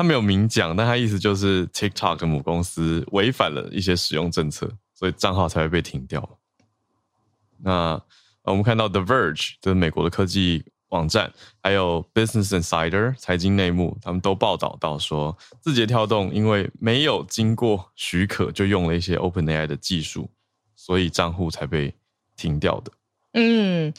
[0.00, 6.26] 他没有明讲，但他意思就是 TikTok 的母公司违反了一些使用政策，所以账号才会被停掉。
[7.58, 8.00] 那
[8.44, 11.30] 我们看到 The Verge，就是美国的科技网站，
[11.62, 20.30] 还有 Business Insider 财经内幕，他们都报道到说，字节跳动因为没有经过许可就用了一些 OpenAI 的技术，
[20.74, 21.94] 所以账户才被
[22.36, 22.90] 停掉的。
[23.34, 23.92] 嗯。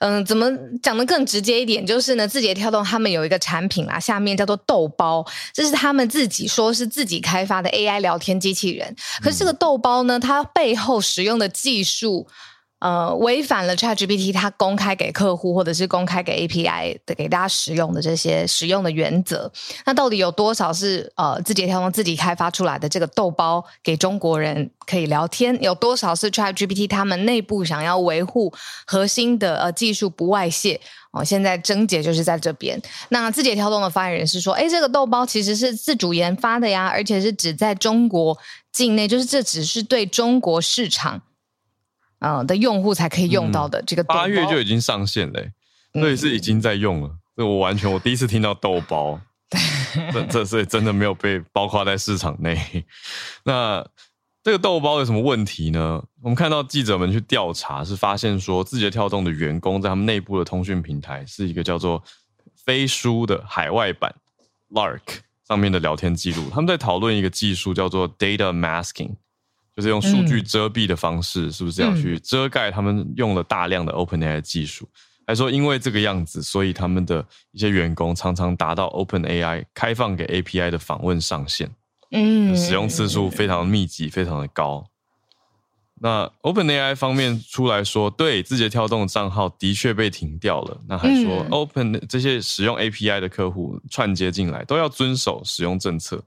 [0.00, 0.50] 嗯，怎么
[0.82, 1.86] 讲的更直接一点？
[1.86, 8.94] 就是呢，字节跳动他们有一个产品啦，下面叫做豆包，这是他们自己说是自己开发的 AI 聊天机器人。
[9.22, 12.26] 可是这个豆包呢，它背后使用的技术。
[12.84, 19.50] 呃，违反了 ChatGPT 它公开给客户或者是公开给 API 的给大家使用的这些使用的原则，
[19.86, 25.56] 那到底有多少是呃字节跳动自己开发出来的这个豆包给中国人可以聊天？
[25.62, 28.52] 有多少是 ChatGPT 他们内部想要维护
[28.86, 30.78] 核心的呃技术不外泄？
[31.12, 32.78] 哦，现在症结就是在这边。
[33.08, 38.36] 那字节跳动的发言人是说，哎，这个豆包其实是自主研发的呀，而且是只在中国
[38.70, 41.22] 境内，就是这只是对中国市场。
[42.20, 45.42] 嗯，的用户才可以用到的这个八月就已经上线了，
[45.92, 47.10] 所以是已经在用了。
[47.36, 49.20] 这我完全我第一次听到豆包，
[50.12, 52.84] 这这是真的没有被包括在市场内。
[53.44, 53.84] 那
[54.42, 56.02] 这个豆包有什么问题呢？
[56.22, 62.02] 我们看到记者们去调查，是发现说字节跳动的员工在他们内部的通讯平台是一个叫做
[62.64, 64.14] 飞书的海外版
[64.70, 65.00] Lark
[65.48, 69.16] 上面的聊天记录，他们在讨论一个技术叫做 Data Masking。
[69.76, 74.88] 就是用数据遮蔽的方式，是不是这样去遮盖他们用了大量的 OpenAI 技术？
[75.26, 81.70] 还说因为这个样子，所以他们的一些员工常常达到 OpenAI 开放给 API 的访问上限，
[82.10, 84.86] 嗯，使用次数非常密集，非常的高。
[86.00, 90.78] 那 OpenAI 方面出来说，对字节跳动的账号的确被停掉了。
[90.86, 96.22] 那还说 Open 这些使用 API 的客户串接进来都要遵守使用政策。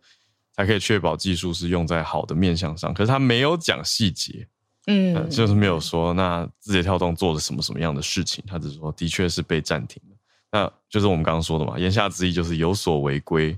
[0.57, 4.47] 才可以确保技术是用在好的面向上，可是他没有讲细节，
[4.87, 10.17] 嗯、呃，就是没有说那字节跳动做了什么什么样的事情，他只是说的确是被暂停了，
[10.51, 13.55] 那就是我们刚刚说的嘛，言下之意就是有所违规，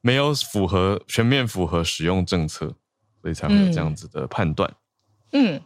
[0.00, 2.74] 没有符合全面符合使用政策，
[3.20, 4.72] 所以才会有这样子的判断。
[5.32, 5.60] 嗯，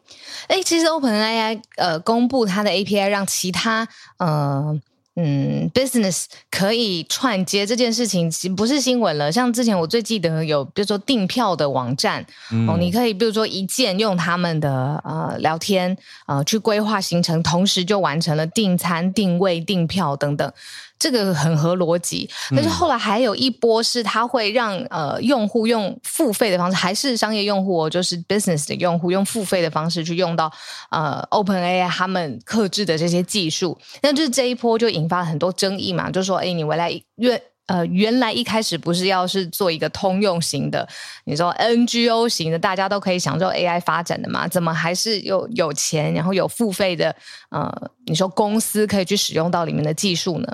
[0.48, 4.80] 哎、欸，其实 OpenAI 呃公布它的 API 让其他呃。
[5.18, 9.32] 嗯，business 可以串接这件事情，其不是新闻了。
[9.32, 20.52] 像之前我最记得有，比如说订票的网站，嗯、哦，你可以比如说一键用他们的呃聊天呃去规划行程，同时就完成了订餐、定位、订票等等。
[20.98, 30.50] 这个很合逻辑，但是后来还有一波是它会让呃用户用付费的方式，还是商业用户哦，就是 business 的用户用付费的方式去用到
[30.90, 40.88] 呃 OpenAI 他们克制的这些技术，那就是这一波就引发了很多争议嘛，就说哎，你未来愿呃，原来一开始不是要是做一个通用型的，
[41.24, 44.46] 你说 NGO 型的，大家都可以享受 AI 发展的嘛？
[44.46, 47.14] 怎么还是有有钱，然后有付费的？
[47.50, 50.46] 呃，你说公司可以去使用到里面的技术呢？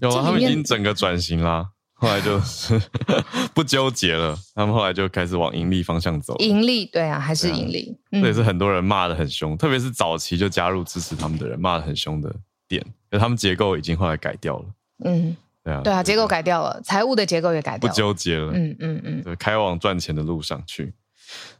[0.00, 2.80] 有啊，他们已经整个转型啦，后来就是
[3.52, 6.34] 不纠结了，他们后来就开始往盈利方向走。
[6.38, 7.94] 盈利，对啊，还是盈利。
[8.12, 12.34] 这也是很多人骂的很凶，特别是早期就加入支持他们的人骂的很凶的
[12.66, 14.64] 点，可他们结构已经后来改掉了。
[15.04, 15.36] 嗯。
[15.62, 18.52] 对啊，对啊，结构改掉了，财务的结构也改掉了，不纠结了。
[18.54, 20.94] 嗯嗯嗯，对，开往赚钱的路上去。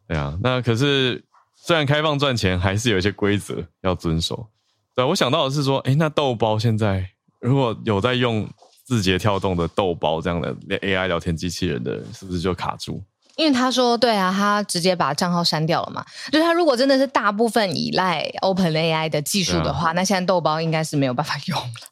[0.08, 1.22] 对啊，那可是
[1.54, 4.48] 虽然开放赚钱，还是有一些规则要遵守。
[4.94, 7.08] 对，我想到的是说，哎，那豆包现在
[7.40, 8.48] 如果有在用
[8.84, 13.02] 字节跳动的豆包这样的 AI 聊天机器人的人，是不是就卡住？
[13.36, 16.04] 因为他说，对啊，他直接把账号删掉了嘛。
[16.32, 21.89] 就是他如果真的是大部分依赖 OpenAI 的技术的话，啊、那现在豆包应该是没有办法用了。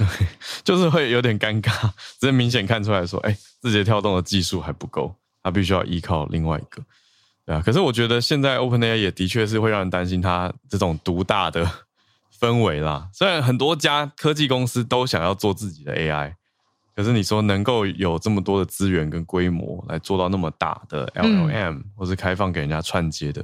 [0.00, 0.26] 对，
[0.64, 6.82] 就是会有点尴尬，只是明显看出来说，哎，字节跳动的技术还不够，它必须要依靠另外一个，
[7.44, 7.62] 对啊。
[7.62, 11.70] 可是我觉得现在 OpenAI 也的确是会让人担心它这种独大的
[12.38, 13.10] 氛围啦。
[13.12, 16.32] 虽然很多家科技公司都想要做自己的 AI，
[16.96, 23.42] 可是你说能够有这么多的资源跟规模来做到那么大的 LLM，嗯，或是开放给人家串接的，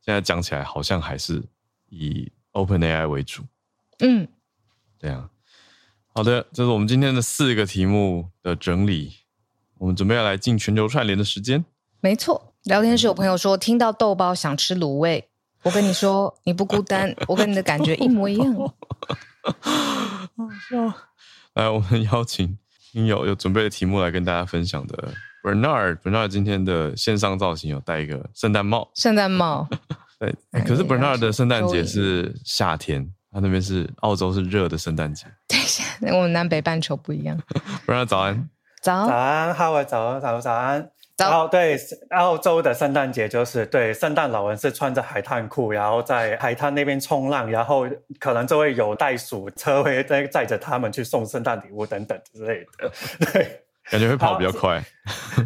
[0.00, 1.42] 现在讲起来好像还是
[1.90, 3.42] 以 OpenAI 为主。
[3.98, 4.26] 嗯，
[4.98, 5.28] 对啊。
[6.18, 9.12] 好的，这是我们今天的四个题目的整理。
[9.78, 11.64] 我们准备要来进全球串联的时间。
[12.00, 15.28] 没错，聊天室有朋友说听到豆包想吃卤味，
[15.62, 18.52] 我跟你说你不孤单， 我跟你的感觉一模一样。
[18.56, 18.74] 好
[20.68, 20.92] 笑。
[21.54, 22.58] 来，我们邀请
[22.90, 25.12] 听友有准备的题目来跟大家分享的。
[25.44, 28.90] Bernard，Bernard 今天的线上造型有戴一个圣诞帽。
[28.96, 29.68] 圣诞帽。
[30.18, 30.34] 对，
[30.66, 33.14] 可是 Bernard 的圣诞节是夏天。
[33.30, 35.26] 他那边是澳洲，是热的圣诞节。
[35.46, 35.84] 等一下，
[36.16, 37.38] 我们南北半球不一样。
[37.84, 38.48] 不然早安，
[38.80, 40.90] 早安，早安，哈喽，早安，早早安。
[41.16, 41.48] 早。
[41.48, 41.76] 对，
[42.10, 47.86] 澳洲的圣诞节就是对，圣诞老人是穿着海滩裤，然后在海滩那边冲浪，然后
[48.18, 52.90] 可能就会有袋鼠车会载载着他们去送圣诞礼物等等之类的。
[53.32, 53.64] 对。
[53.90, 54.82] 感觉会跑比较快，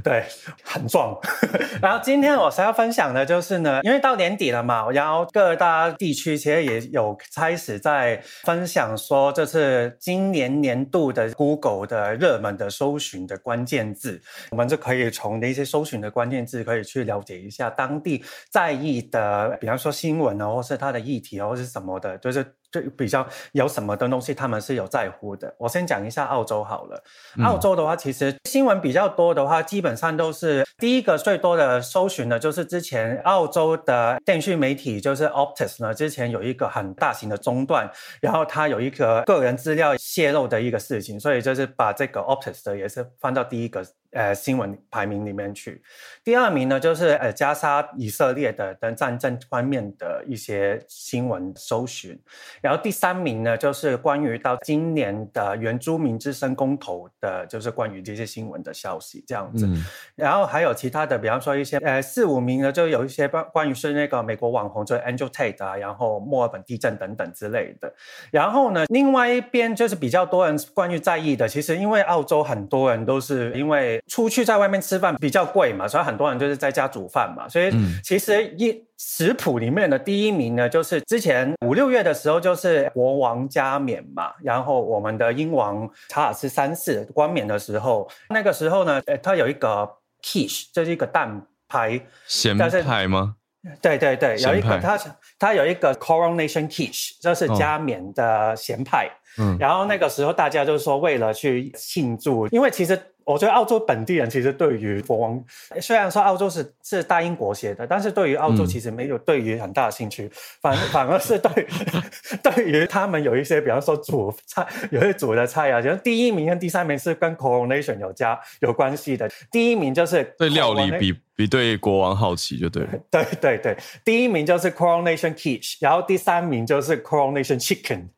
[0.02, 0.24] 对，
[0.64, 1.16] 很壮。
[1.80, 22.44] 然后今天我想要分享的就是呢，因为到年底了嘛，然后各大地区其实也有开始在分享说，这是今年年度的 Google 的热门的搜寻的关键字，我们就可以从那些搜寻的关键字可以去了解一下当地在意的，比方说新闻哦，或是它的议题哦，或是什么的，就是。
[22.72, 25.54] 就比较有什么的东西，他们是有在乎的。
[25.58, 27.04] 我先讲一下澳洲好了。
[27.44, 43.84] 澳洲的话，其实新闻比较多的话，基本上都是第一个最多的搜寻的，就是之前澳洲的电讯媒体，就是 Optus 呢，之前有一个很大型的中断，然后它有一个个人资料泄露的一个事情，所以就是把这个 Optus 的也是放到第一个。
[44.12, 45.82] 呃，新闻排名里面去，
[46.22, 52.20] 第二名呢就是呃加沙以色列的等战争方面的一些新闻搜寻，
[52.60, 59.82] 然后第三名呢就是关于到今年的原住民之声公投的，就是关于这些新闻的消息这样子，嗯、
[60.14, 67.90] 然后还有其他的，比方说一些呃四五名呢就有一些关关于是那个美国网红，就是 Andrew Tate 啊，然后墨尔本地震等等之类的，
[68.30, 74.01] 然后呢另外一边就是比较多人关于在意的，其实因为澳洲很多人都是因为。
[74.08, 77.48] 出去在外面吃饭比较贵嘛，所以很多人就是在家煮饭嘛。
[77.48, 84.32] 所以其实一食谱里面的第一名呢，就是之前五六月的时候，就是国王加冕嘛。
[84.42, 89.88] 然后我们的英王查尔斯三世冠冕的时候，那个时候呢，呃他有一个
[90.22, 93.36] quiche，就是一个蛋派，咸派吗？
[93.80, 94.98] 对对对，有一个他
[95.38, 99.06] 他有一个 coronation quiche，就是加冕的咸派。
[99.06, 103.00] 哦嗯，然后那个时候大家就是说，为了去庆祝，因为其实。
[103.24, 105.42] 我觉得澳洲本地人其实对于国王，
[105.80, 110.30] 虽然说澳洲是是大英国协的，但是对于澳洲其实没有对于很大的兴趣，嗯、
[110.60, 111.66] 反反而是对
[112.42, 128.08] 对于他们有一些，比方说煮菜，有些煮的菜啊，就是第一名跟第三名是跟 coronation 有加有关系的，第一名就是对料理比比对国王好奇就对了， 对对对，第一名就是 coronation quiche，然后第三名就是 coronation chicken。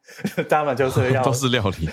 [0.50, 1.88] 他们就是要 都是料理，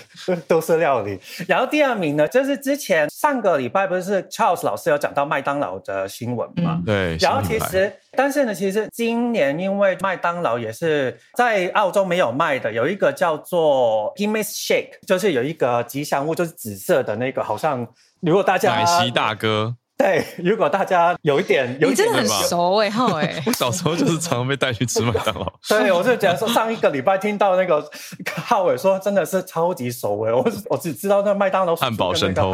[0.46, 1.18] 都是料理。
[1.48, 6.74] 然后第二名呢，就是之前上个礼拜不是 Charles 老师有讲到麦当劳的新闻嘛？
[6.80, 7.16] 嗯、对。
[7.18, 17.86] 然后其实，但是呢，其实今年因为麦当劳也是在澳洲没有卖的，有一个叫做 Gimme Shake，就是有一个吉祥物，就是紫色的那个，好像
[18.20, 19.74] 如果大家奶昔大哥。
[19.94, 25.46] 对，如果大家有一点，有一点你真的很熟哎、欸，哈哎、欸， 我小时候就是常常被带去吃麦当劳。
[25.68, 27.88] 对，我是觉得说上一个礼拜听到那个
[28.34, 32.52] 浩伟说，真的是超级熟哎，我我只知道那麦当劳汉堡神偷。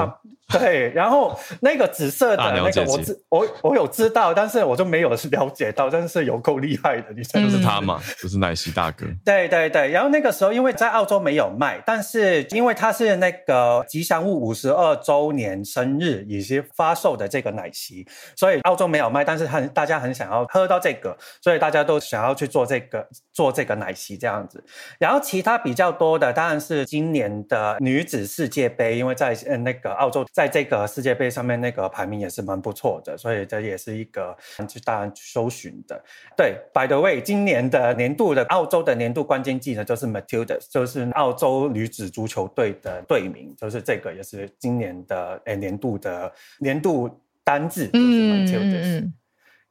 [0.59, 9.05] 对，然后那个紫色的那个我知我我有知道，但是我就没有了解到，但是有够厉害的，你猜就是他嘛，就是奶昔大哥。
[9.27, 24.65] 对对对，然后那个时候因为在澳洲没有卖，但是因为他是那个吉祥物五十二周年生日以及发售的这个奶昔，所以澳洲没有卖，但是很大家很想要喝到这个，所以大家都想要去做这个做这个奶昔这样子。
[24.99, 30.25] 然后其他比较多的当然是今年的女子世界杯，因为在呃那个澳洲。
[30.39, 34.37] 在这个世界杯上面，那个排名也是蛮不错的，所以这也是一个
[34.69, 36.01] 去大家搜寻的。
[36.37, 47.11] 对，by the way，今年的年度的澳洲的年度关键字呢，就是 Matildas，就是澳洲女子足球队的队名，就是这个也是今年的诶年度的年度
[47.43, 49.01] 单字，就是 Matildas。
[49.01, 49.15] 嗯嗯。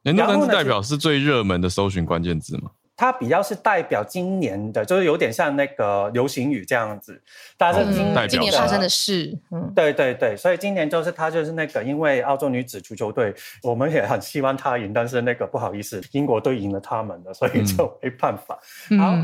[0.02, 2.72] 年度单字代表是最热门的搜寻关键字吗？
[2.98, 7.18] 它比较是代表今年的，就是有点像那个流行语这样子，
[7.56, 8.86] 但是今、嗯、今年发生的。
[8.88, 13.32] 事，嗯，对对对，所以今年就是它就是那个，因为澳洲女子足球队，
[13.62, 18.58] 我们也很希望她赢，但是那个不好意思，英国队赢了他们的，所以就没办法。
[18.90, 19.14] 嗯、好，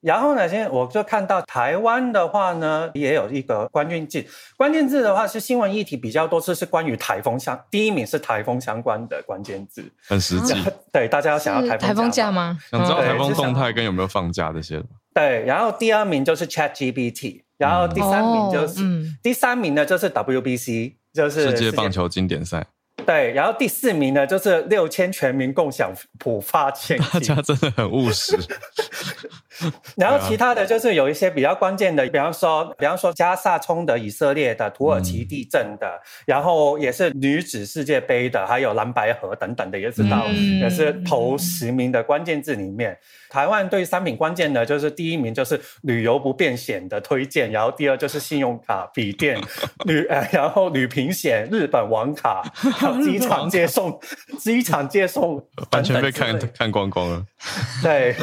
[0.00, 4.24] 然后呢，现在我就看到台湾的话呢，也有一个关键字，
[4.56, 10.54] 关键字的话是新闻议题比较多，是是关于台风相，第一名是台风相关的关键字，很实际。
[10.92, 12.56] 对，大家要想要台风台风假吗？
[12.70, 14.82] 想知道台风动态跟有没有放假这些？
[15.14, 22.66] 对，然后第二名就是 ChatGPT，然后第三名就是、嗯、第三名呢就是 WBC，就是世界棒球经典赛。
[23.04, 28.36] 对，然后第四名呢就是六千全民共享普发现金，大家真的很务实。
[29.96, 42.96] 然后其他的就是有一些比较关键的，比方说，比方说加萨冲的以色列的、土耳其地震的，嗯、然后也是女子世界杯的，还有蓝白河等等的，也知道，嗯、也是头十名的关键字里面。
[43.28, 49.38] 台湾对商品关键的，就是第一名就是旅游不便险的推荐，然后第二就是信用卡、笔电、
[49.84, 52.42] 旅呃，然后旅平险、 日本网卡、
[53.04, 53.98] 机场接送、
[54.38, 57.24] 机场接送，完全被看看光光了。
[57.82, 58.14] 对。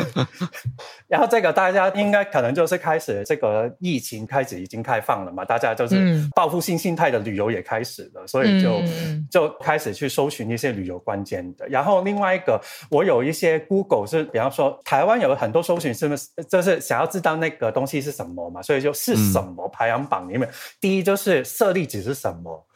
[1.07, 8.81] 然后这个大家应该可能就是开始这个疫情开始已经开放了嘛，大家就是报复性心态的旅游也开始了，所以就
[9.29, 11.67] 就开始去搜寻一些旅游关键的。
[11.67, 12.59] 然后另外一个，
[12.89, 20.49] 我有一些 Google 是，比方说台湾有很多搜寻是不是就是想要知道那个东西是什么嘛，所以就是什么排行榜里面，
[20.79, 22.67] 第一就是舍利子是什么，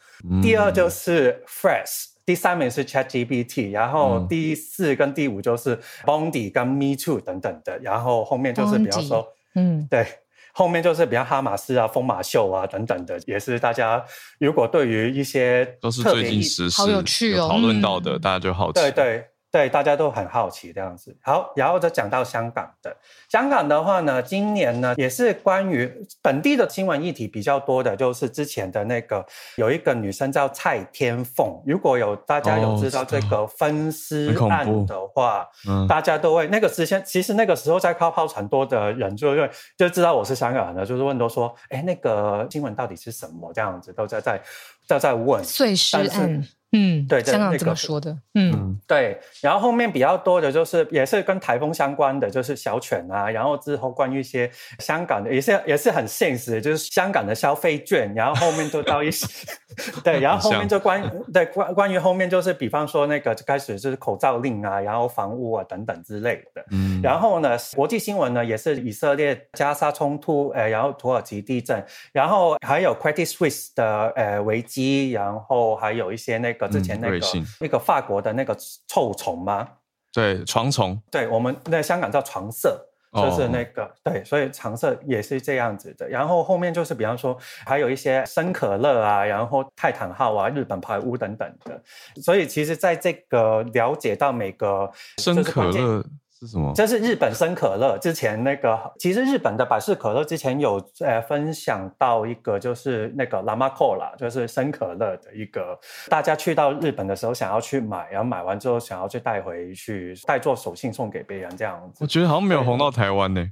[0.42, 2.17] 第二就是 Fresh。
[2.28, 5.74] 第三名是 ChatGPT，然后第四跟第五就是
[6.04, 10.06] Bondi 跟 Me Too 等等的，然后后面就是比方说，嗯，对，
[10.52, 14.04] 后面就是比较哈马斯啊、疯马秀啊等等的，也是大家
[14.38, 19.24] 如果对于一些都是最近时事好有趣哦讨论到的，大家就好奇，对对。
[19.50, 21.16] 对，大家都很好奇这样子。
[21.22, 22.94] 好，然后就讲到香港的。
[23.30, 25.90] 香港的话呢，今年呢也是关于
[26.20, 29.24] 本地的新闻议题比较多的，就是之前的那个
[29.56, 31.62] 有一个女生叫蔡天凤。
[31.66, 43.50] 如果有大家有知道这个分尸案的话，哦、大家都会那个之前其实那个时候在靠泡很多的人就会就知道我是香港人的，就是问都说，哎，那个新闻到底是什么？
[43.54, 44.42] 这样子都在在
[44.86, 46.46] 都在问碎尸案。
[46.72, 59.26] 嗯，对，香港这么说的，嗯，对，然后后面比较多的就是也是跟台风相关的，就是小犬啊，然后之后关于一些香港的，也是也是很现实的，就是香港的消费券，然后后面就到一些，
[60.04, 61.02] 对，然后后面就关
[61.32, 76.57] 对关关于后面就是比方说那个就开始就是口罩令啊，然后房屋啊等等之类的，嗯，然后呢，国际新闻呢也是以色列加沙冲突，呃，然后土耳其地震，然后还有 Credit Suisse 的呃危机，然后还有一些那个。
[76.58, 77.20] 个之前那个
[77.60, 78.54] 那个法国的那个
[78.86, 79.66] 臭虫吗？
[80.12, 81.00] 对，床虫。
[81.10, 82.78] 对，我们在香港叫床色，
[83.14, 86.08] 就是那个、哦、对，所以床色也是这样子的。
[86.08, 87.34] 然后后面就是比方说
[87.64, 91.80] 还有一些生可乐啊，然后泰坦号啊，日本排污等等的。
[92.20, 96.04] 所以其实在这个了解到每个生可乐。
[96.40, 96.72] 是什么？
[96.74, 97.98] 这是日本生可乐。
[97.98, 105.78] 之前那个，其实日本的百事可乐之前有呃分享到一个，就是那个 Lama Cola，就是生可乐的一个，
[106.08, 112.04] 大家去到日本的时候想要去买，然后买完之后想要去带回去，带做手信送给别人这样子。
[112.04, 113.44] 我觉得好像没有红到台湾呢，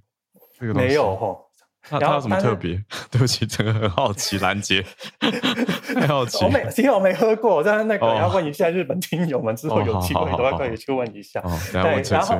[0.75, 1.46] 没有吼。
[1.89, 2.83] 他他有什么特别？
[3.11, 4.85] 对不起，真的很好奇， 拦截，
[5.95, 6.45] 很好奇。
[6.45, 11.41] 我没，其实我没喝过，但是那个要问一下日本听友们，之后有机会的话可以去问一下。
[11.73, 12.39] 对，然后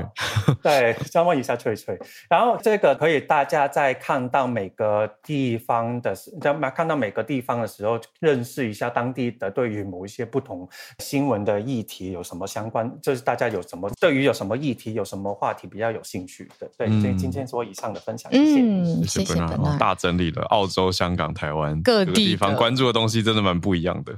[0.63, 1.99] 对，想问一下翠翠。
[2.29, 10.69] 然后这个可以大家在看到每个地方的，在看到每个地方的时候，认识一下当地的对于某一些不同
[10.99, 16.69] 新闻的议题有什么相关，就是大家有什么对于有什么议题有什么话题比较有兴趣的。
[16.77, 18.61] 对，所以今天做以上的分享，谢谢。
[18.61, 19.79] 嗯，谢谢。
[19.79, 24.15] 大整理了澳洲、香港、台湾各地，地方关注的东西，真的蛮不一样的。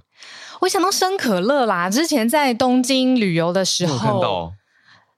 [0.60, 4.52] 我想到生可乐啦，之前在东京旅游的时候，看到，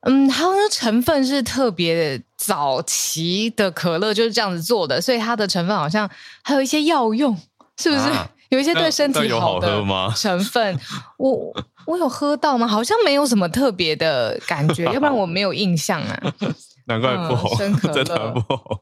[0.02, 6.08] 嗯，好像成分是特别早期的可乐就是这样子做的，所以它的成分好像
[6.42, 7.34] 还有一些药用，
[7.78, 8.02] 是不是？
[8.10, 9.82] 啊、有一些对身体好的
[10.14, 10.78] 成分。
[11.16, 11.52] 我
[11.86, 12.66] 我有喝到吗？
[12.66, 16.20] 好像没有什么特别的感觉，要不然我没有印象啊。
[16.86, 17.56] 难怪不红，
[17.92, 18.80] 真的不红。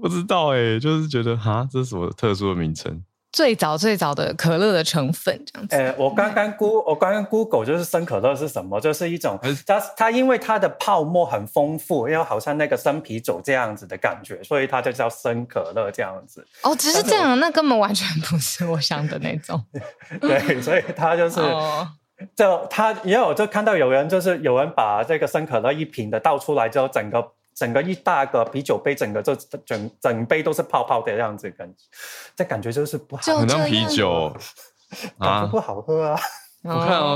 [0.00, 3.02] 不知道哎、欸，就是觉得哈，这是什么特殊的名称？
[3.32, 5.76] 最早最早的可乐的成分这样子。
[5.76, 8.80] 欸、我刚刚 Go，我刚刚 Google 就是生可乐是什么？
[8.80, 16.44] 就是一种它它因为它的泡沫很丰富，因为好像那个生啤酒这样子的感觉，所以它就叫生可乐这样子。
[16.62, 19.64] 哦，只是这样，那根本完全不是我想的那种。
[20.20, 21.86] 对，所以它就是，哦、
[22.34, 27.24] 就它因为我就看到有人就是有人把这个生可乐一瓶的倒出来之后，整个。
[27.60, 29.36] 整个一大个啤酒杯，整个就
[29.66, 31.74] 整整杯都是泡泡的样子，感觉
[32.34, 34.34] 这感觉就是不好，很像啤酒
[35.20, 36.18] 啊，不好喝啊！
[36.64, 37.12] 我看到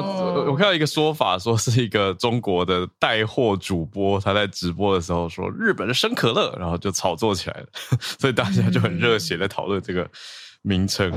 [0.51, 7.66] 我看到一个说法，说是一个中国的带货主播，他在直播的时候说日本的生可乐，然后就炒作起来了，
[8.20, 10.07] 所以大家就很热血的讨论这个
[10.61, 11.11] 名称。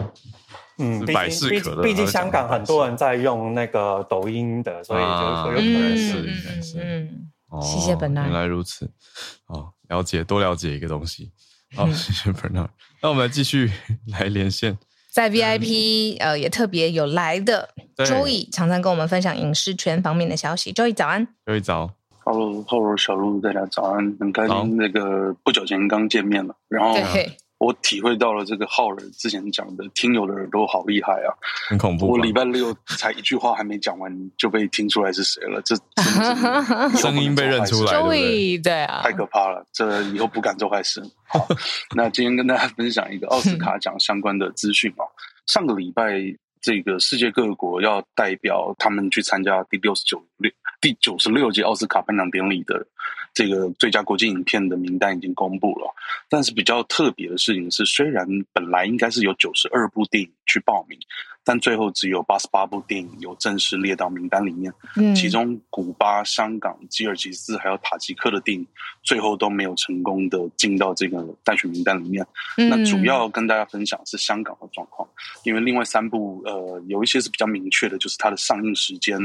[0.78, 5.07] 嗯，百事可乐，毕竟香港很多人在用那个抖音的，所以就
[5.43, 6.17] 说有可能是。
[6.19, 6.80] 应该是。
[6.80, 7.32] 嗯。
[7.50, 8.24] 哦，谢谢本来。
[8.24, 8.91] 原来如此，
[9.48, 11.32] 哦，了解多了解一个东西。
[11.76, 12.70] 好，嗯、谢谢 Bernard。
[13.02, 13.72] 那我们继续
[14.08, 14.78] 来连线，
[15.12, 20.74] 在 VIP、嗯、呃也特别有来的 Joey，常常跟我们分享影视圈方面的消息。
[20.74, 21.93] Joey 早安，Joey 早
[22.24, 26.95] ，Hello，Hello，小鹿，大家早安，很开心，那个不久前刚见面了，然后。
[27.60, 31.34] 对我体会到了这个浩尔之前讲的，听友的耳朵好厉害啊，
[31.70, 32.08] 很恐怖。
[32.08, 35.76] 我礼拜六才一句话还没讲完就被听出来是谁了，这
[36.97, 38.01] 声音被认出来了，
[38.64, 41.01] 对啊，太可怕了，这以后不敢做坏事。
[41.28, 41.47] 好，
[41.95, 45.03] 那今天跟大家分享一个奥斯卡奖相关的资讯啊，
[45.45, 46.36] 上个礼拜。
[46.60, 50.51] 这个世界各国要代表他们去参加第六十九六
[50.82, 52.86] 第九十六届奥斯卡颁奖典礼的
[53.38, 55.93] 这个最佳国际影片的名单已经公布了，
[56.27, 60.97] 但是比较特别的事情是，虽然本来应该是有九十二部电影去报名。
[61.43, 68.67] 但最后只有八十八部电影有正式列到名单里面，嗯，其中古巴、香港、吉尔吉斯还有塔吉克的电影，
[69.01, 72.27] 最后都没有成功的进到这个待选名单里面。
[72.57, 75.07] 嗯，那主要跟大家分享是香港的状况，
[75.45, 79.17] 因为另外三部呃有一些是比较明确的，就是它的上映时间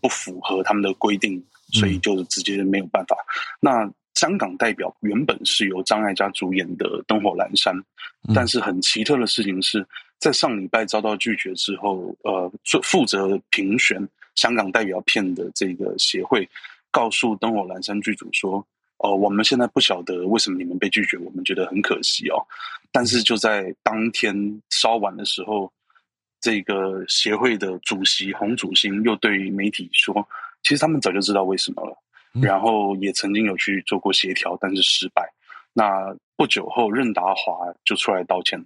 [0.00, 1.42] 不符合他们的规定，
[1.72, 3.16] 所以就直接没有办法。
[3.16, 3.26] 嗯，
[3.60, 7.74] 那香港代表原本是由张艾嘉主演的《灯火阑珊》，
[8.34, 9.86] 但是很奇特的事情是。
[10.18, 12.50] 在上礼拜遭到拒绝之后，呃，
[12.82, 14.00] 负责评选
[14.34, 16.48] 香港代表片的这个协会
[16.90, 22.40] 告诉《灯火阑珊》剧组说：“哦、呃，我们现在不晓得为什么你们被拒绝，我们觉得很可惜哦。”
[22.90, 24.34] 但是就在当天
[24.70, 25.70] 稍晚的时候，
[26.40, 30.26] 这个协会的主席洪祖兴又对媒体说
[30.66, 31.96] ：“其实他们早就知道为什么了，
[32.42, 35.22] 然后也曾经有去做过协调，但是失败。”
[35.72, 38.58] 那不久后，任达华就出来道歉。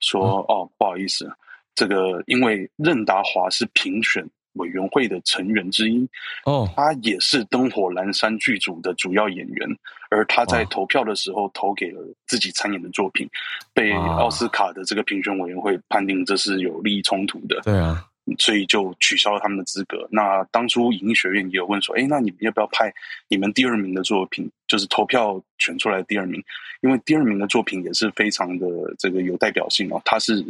[0.00, 1.30] 说哦，不好意思，
[1.74, 6.06] 这个因为任达华是评选委员会的成员之一，
[6.44, 9.68] 哦，他也是《灯火阑珊》剧组的主要演员，
[10.10, 13.28] 而他在投票的时候投给了自己参演的作品，
[13.72, 18.04] 被奥斯卡的这个评选委员会判定这是有利益冲突的，对啊，
[18.38, 20.08] 所以就取消了他们的资格。
[20.10, 22.92] 那当初影艺学院也有问说，哎，那你们要不要派
[23.28, 26.42] 你们第二名的作品，就是投票选出来的第二名？
[26.82, 28.66] 因为第二名的作品也是非常的
[28.98, 30.44] 这个有代表性哦，它是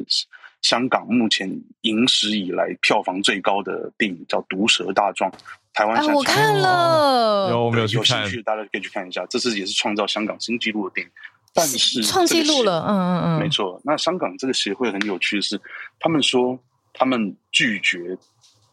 [0.62, 1.48] 香港目前
[1.82, 5.30] 影史以来票房最高的电影，叫《毒舌大壮》。
[5.72, 7.86] 台湾、啊、我看了，有没有？
[7.86, 11.12] 有兴趣大家可以去看一下，这次也是创造香港新纪录的电影。
[11.52, 13.80] 但是创纪录了，嗯嗯嗯，没错。
[13.84, 15.60] 那香港这个协会很有趣的是，
[16.00, 16.58] 他们说
[16.98, 18.18] 他们拒绝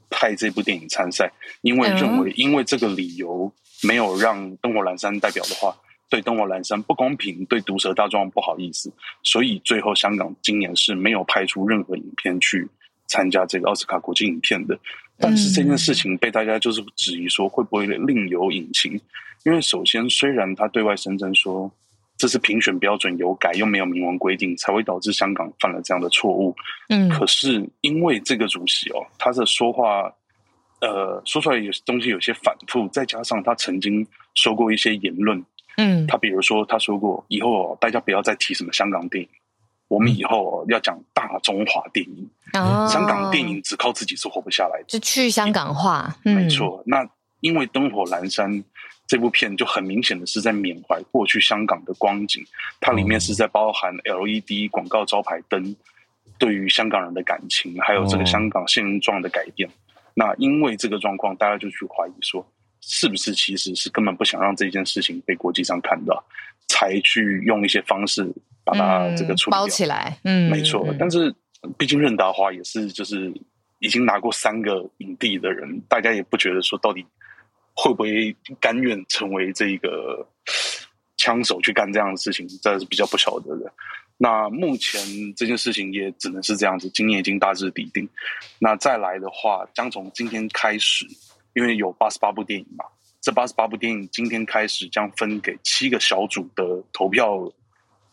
[0.10, 3.52] 派这部电影参赛，因为认为因为这个理由
[3.84, 5.76] 没有让《灯火阑珊》代表的话。
[6.10, 8.92] 对《灯火阑珊》不公平，对《毒舌大壮》不好意思，
[9.24, 12.70] 所以最后香港今年是没有派出任何影片去
[13.08, 14.78] 参加这个奥斯卡国际影片的。
[15.18, 19.00] 但是这件事情被大家就是质疑说会不会另有隐情？
[19.44, 21.72] 因为首先虽然他对外声称说
[22.24, 26.56] 这是评选标准有改又没有明文规定，才会导致香港犯了这样的错误。
[26.88, 30.10] 嗯，可是因为这个主席哦，他的说话，
[30.80, 35.44] 呃，说出来有些东西有些反复，再加上他曾经说过一些言论，
[35.76, 39.30] 嗯，他比如说他说过，以后大家不要再提什么香港电影，
[39.90, 46.82] 我们以后要讲大中华电影，哦，香港电影只靠自己是活不下来的，就去香港化，嗯，没错。
[46.86, 47.06] 那
[47.42, 48.64] 因为灯火阑珊。
[49.14, 52.44] 这部片就很明显的是在缅怀过去香港的光景，
[52.82, 55.76] 它里面是在包含 LED 广告招牌灯
[56.40, 59.70] 对于香港人的感情，还有这个香港现状的改变。
[60.16, 62.44] 那因为这个状况，大家就去怀疑说，
[62.82, 66.24] 是不是其实是根本不想让这件事情被国际上看到，
[66.68, 68.28] 才去用一些方式
[68.64, 70.18] 把它这个处理起来。
[70.24, 70.84] 嗯，没错。
[70.98, 71.32] 但是
[71.78, 73.32] 毕竟任达华也是就是
[73.78, 77.06] 已经拿过三个影帝的人，大家也不觉得说到底。
[77.76, 80.28] 会不会甘愿成为这个
[81.18, 83.74] 枪手去干这样的事情，这是比较不晓得的。
[84.18, 85.02] 那目前
[85.36, 88.08] 这件事情也只能是这样子，今年已经大致底定。
[88.60, 91.06] 那再来的话，将从今天开始，
[91.56, 92.86] 因为有八十八部电影嘛，
[93.22, 96.64] 这八十八部电影今天开始将分给七个小组的
[96.94, 97.52] 投票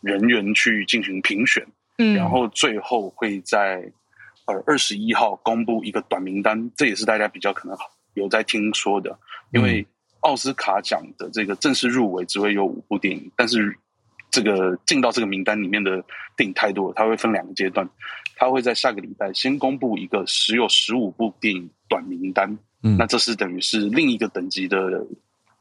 [0.01, 1.65] 人员去进行评选，
[1.99, 3.89] 嗯，然后最后会在
[4.47, 7.77] 呃二十一号公布一个短名单，这也是大家比较可能
[8.13, 9.17] 有在听说的。
[9.53, 9.85] 因为
[10.21, 13.75] 奥斯卡奖的这个正式入围只会有五部电影，但是
[14.29, 16.01] 这个进到这个名单里面的
[16.37, 17.89] 电影太多了，它会分两个阶段，
[18.37, 25.05] 它会在下个礼拜先公布一个只有十五部电影短名单，嗯，那这是等于是另一个等级的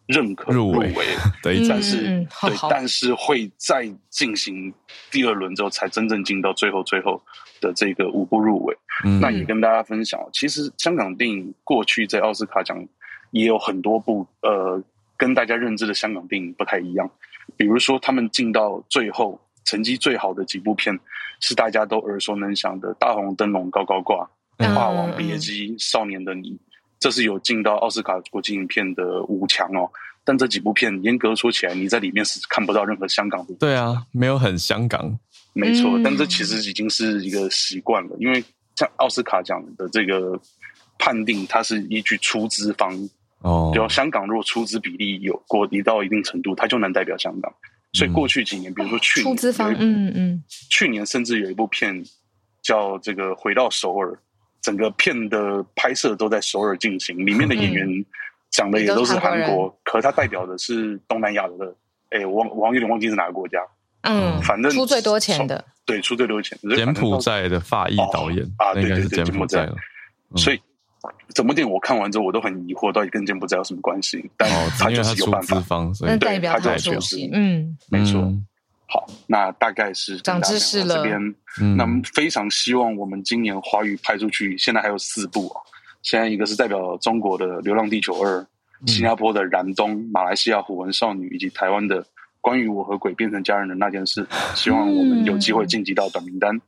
[0.06, 0.92] 认可入围，
[1.42, 4.72] 对，但是对，但是会再进行
[5.10, 7.20] 第二轮之后，才真正进到最后最后
[7.60, 8.76] 的这个五部入围。
[9.04, 12.86] 嗯，那也跟大家分享，其实香港电影过去在奥斯卡奖。
[13.32, 14.82] 也有很多部呃，
[15.16, 17.08] 跟大家认知的香港电影不太一样。
[17.56, 20.98] 比如说，他们进到最后成绩最好的几部片，
[21.38, 24.28] 是大家都耳熟能详的《大红灯笼高高挂》
[24.74, 26.50] 《霸王别姬》《少年的你》，
[26.98, 29.88] 这是有进到奥斯卡国际影片的五强哦。
[30.24, 33.54] 但这几部片严格说起来，你在里面是看不到任何香港的。
[33.60, 35.16] 对啊，没有很香港。
[35.52, 38.42] 没错，但这其实已经是一个习惯了，因为
[38.76, 40.40] 像奥斯卡奖的这个
[40.98, 42.94] 判定，它是依据出资方。
[43.42, 47.52] 哦，比如香港如果出资比例有过低到一定程度，它就能代表香港。
[47.94, 52.04] 所以过去几年，比如说去年，出资方，嗯嗯，去年甚至有一部片
[52.62, 54.12] 叫这个《回到首尔》，
[54.62, 58.04] 整个片的拍摄都在首尔进行，里面的演员
[58.50, 61.74] 讲的也都是韩国，可它代表的是东南亚的。
[62.10, 63.58] 哎，我我有点忘记是哪个国家。
[64.02, 66.58] 嗯，反正出最多钱的，对，出最多钱。
[66.76, 69.68] 柬埔寨的法裔导演啊，对对对，柬埔寨。
[70.36, 70.60] 所以。
[71.32, 74.30] 整部电影我看完之后，我都很疑惑，到底跟柬埔寨有什么关系？
[74.36, 74.46] 但
[74.78, 75.58] 他就是有办法，
[75.94, 78.20] 所以代表他就是嗯，没错。
[78.86, 80.96] 好，那大概是长知识了。
[80.96, 81.34] 这边，
[81.76, 85.56] 那非常希望我们今年华语拍出去，现在还有四部哦。
[86.02, 88.38] 现在一个是代表中国的《流浪地球二》，
[88.90, 92.02] 新加坡的《燃冬》，马来西亚《虎纹少女》，以及台湾的
[92.40, 94.24] 《关于我和鬼变成家人的那件事》。
[94.56, 96.60] 希望我们有机会晋级到短名单。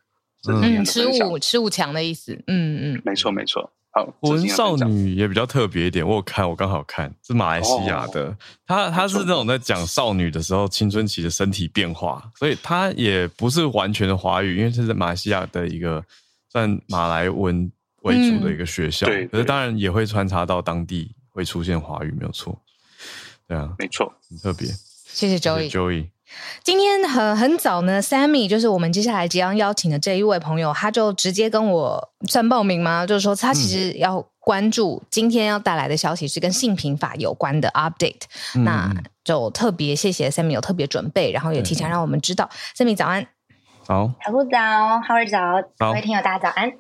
[0.49, 2.33] 嗯，吃五吃五强的意思。
[2.47, 3.71] 嗯嗯，没错没错。
[3.95, 8.35] 好，虎纹少女也比较特别一点，我有看，我刚好看是马来西亚的，
[8.67, 16.03] 他他是那种在讲少女的时候青春期的身体变化，所以他也不是完全的华语，因为是在马来西亚的一个
[16.49, 17.71] 算马来文
[18.01, 22.59] 为主的一个学校，对，可是当然也会穿插到当地会出现华语，没有错，
[23.47, 24.67] 对啊，没错，很特别，
[25.13, 25.71] 谢谢 Joey，Joey。
[25.71, 26.09] Joey
[26.65, 33.05] 今天很很早呢，Sammy 就是我们接下来即将邀请的这一位朋友，他就直接跟我算报名吗？
[33.05, 38.23] 就是说他其实要关注今天要带来的消息是跟性平法有关的 update，
[38.55, 42.49] 嗯、那就特别谢谢 Sammy 有特别准备，然后也提前让我们知道。
[42.75, 43.27] Sammy 早安，
[43.87, 44.59] 好，小鹿早
[45.77, 46.73] 早，各位听友大家早安，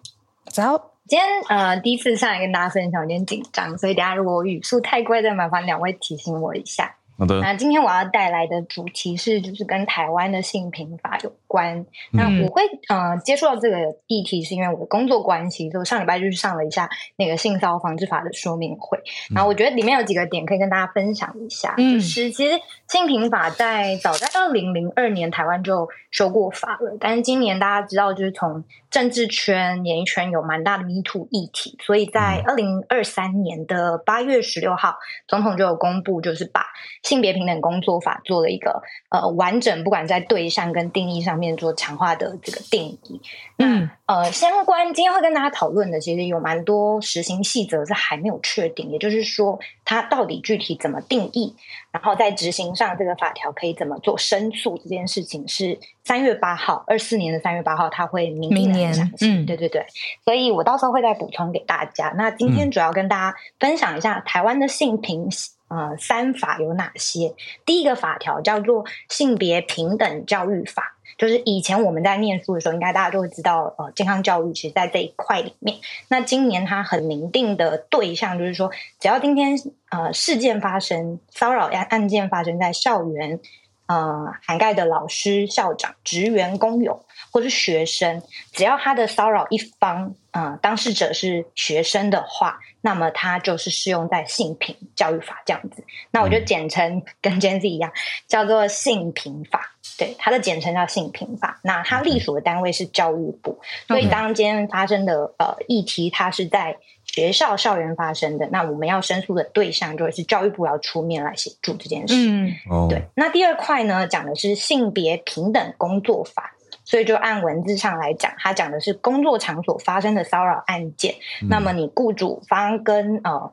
[0.51, 0.93] 早。
[1.07, 6.95] 今天呃第一次上来跟大家分享，有点紧张，所以等下如果语速太快，再麻烦两位提醒我一下。
[7.19, 11.85] 好的，那今天我要带来的主题是，就是跟台湾的性平法有关。
[12.11, 18.99] 那我会呃接触到这个议题，是因为我的工作关系，所以我上礼拜就去上了一下那个性骚扰防治法的说明会。
[19.33, 22.59] 然后我觉得里面有几个点可以跟大家分享一下，嗯、就是其实
[22.89, 34.97] 性平法在早在二零零二年台湾就修过法了，但是今年大家知道，就是从政治圈、演艺圈有蛮大的 Me Too 议题，所以在二零二三年的八月十六号，
[35.29, 36.67] 总统就有公布，就是把
[37.03, 43.21] 性别平等工作法做了一个呃完整，不管在对象跟定义上面做强化的这个定义。
[43.59, 51.55] 嗯，呃，相关今天会跟大家讨论的，其实有蛮多实行细则是还没有确定，也就是说，它到底具体怎么定义，
[51.93, 59.87] 然后在执行上这个法条可以怎么做申诉这件事情，是三月八号，二四年的三月八号，它会明明年嗯，对对对，
[60.25, 62.13] 所以我到时候会再补充给大家。
[62.17, 65.29] 那今天主要跟大家分享一下台湾的性平
[65.73, 67.35] 呃三法有哪些。
[67.65, 70.99] 第一个法条叫做性别平等教育法。
[71.19, 75.79] 就是以前我们在念书的时候，应该大家都会知道，呃，健康教育其实在这一块里面。
[76.09, 79.57] 那今年它很明定的对象，就是说，只要今天
[79.91, 83.39] 呃事件发生，骚扰案案件发生在校园，
[83.87, 95.85] 呃，涵盖的老师、校长、职员、工友或是学生，只要他的骚扰一方，呃，当事者是学生的话，那么它就是适用在性平教育法这样子。
[96.11, 97.93] 那我就简称跟今天一样，
[98.27, 99.75] 叫做性平法。
[99.99, 101.61] 对，它的简称叫性平法。
[101.63, 112.15] 那它隶属的单位是教育部，所以当今天发生的呃议题，它是在学校校园发生的，那我们要申诉的对象就会是教育部要出面来协助这件事。
[112.17, 113.03] 嗯，对。
[113.15, 116.55] 那第二块呢，讲的是性别平等工作法，
[116.85, 121.15] 所以就按文字上来讲，它讲的是工作场所发生的骚扰案件。
[121.43, 123.51] 嗯、那么你雇主方跟呃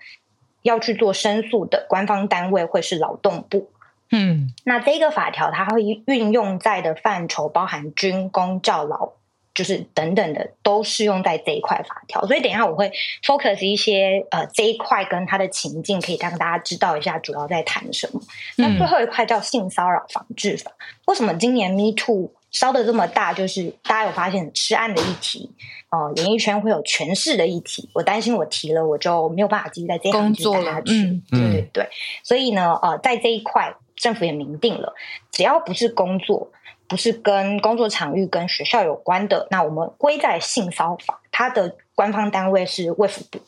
[0.63, 3.69] 要去做申诉的官方单位会是劳动部。
[4.11, 9.11] 嗯，那这个法条它会运用在的范畴包含军工教劳，
[9.53, 12.25] 就是等等的都适用在这一块法条。
[12.25, 12.91] 所以等一下我会
[13.23, 18.19] focus 一些呃这一块跟它的情境，可以让大家知道一下主要在谈什么。
[18.57, 20.71] 那最后一块叫性骚扰防治法，
[21.05, 23.34] 为什么今年 Me Too 烧的这么大？
[23.34, 25.52] 就是大家有发现吃案的议题
[25.89, 27.89] 哦、呃，演艺圈会有权势的议题。
[27.93, 30.93] 我担心我提了我就没有办法继续在这行做下去。
[30.93, 31.89] 嗯，对对对。
[32.24, 33.76] 所以呢，呃，在这一块。
[34.00, 34.93] 政府也明定了，
[35.30, 36.50] 只要不是工作，
[36.88, 43.39] 不是跟工作场域跟学校有关的，那我们归在性骚法，它的官方单位是卫福部。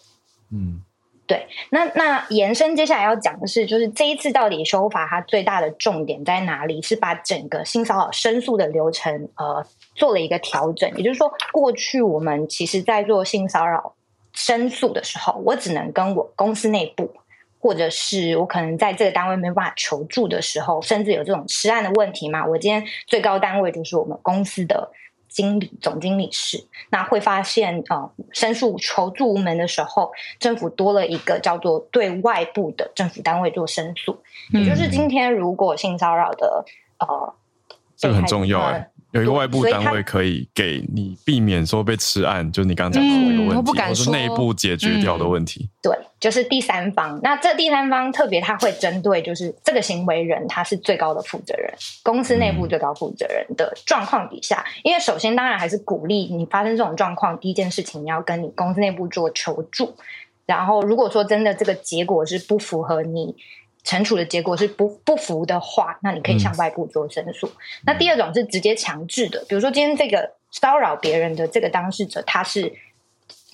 [0.49, 0.84] 嗯，
[1.32, 1.47] 对。
[1.69, 6.82] 那那延伸接下来要讲的是，就是这一次到底修法它最大的重点在哪里？
[6.82, 9.65] 是把整个性骚扰申诉的流程呃
[9.95, 10.91] 做了一个调整。
[10.97, 13.93] 也就是说，过去我们其实在做性骚扰
[14.34, 17.09] 申诉的时候，我只能跟我公司内部。
[17.63, 22.43] 或者是我可能在这个单位没办法求助的时候，甚至有这种吃案的问题嘛？
[22.43, 24.91] 我今天最高单位就是我们公司的
[25.32, 34.21] 经理、总经理室，那会发现呃，申诉求助无门的时候，政府多了一个叫做对外部的政府单位做申诉，
[34.53, 36.65] 嗯、也就是今天如果性骚扰的
[36.99, 37.34] 呃，
[37.95, 38.89] 这个很重要哎。
[39.12, 45.66] 有一个外部单位可以给你避免说被吃案，就是你刚刚讲到的一个问题，嗯、或是内部解决掉的问题。
[45.66, 47.20] 嗯、对，就是第三方。
[47.22, 59.93] 那这第三方特别他会针对，就是这个行为人他是最高的负责人，公司内部最高负责人的状况底下，嗯、因为首先当然还是鼓励你发生这种状况，第一件事情你要跟你公司内部做求助。
[60.45, 63.36] 然后如果说真的这个结果是不符合你。
[63.86, 67.47] 惩处的结果是不不服的话，那你可以向外部做申诉。
[67.47, 67.53] 嗯、
[67.86, 72.73] 那第二种是直接强制的，比如说今天这个骚扰别人的这个当事者他是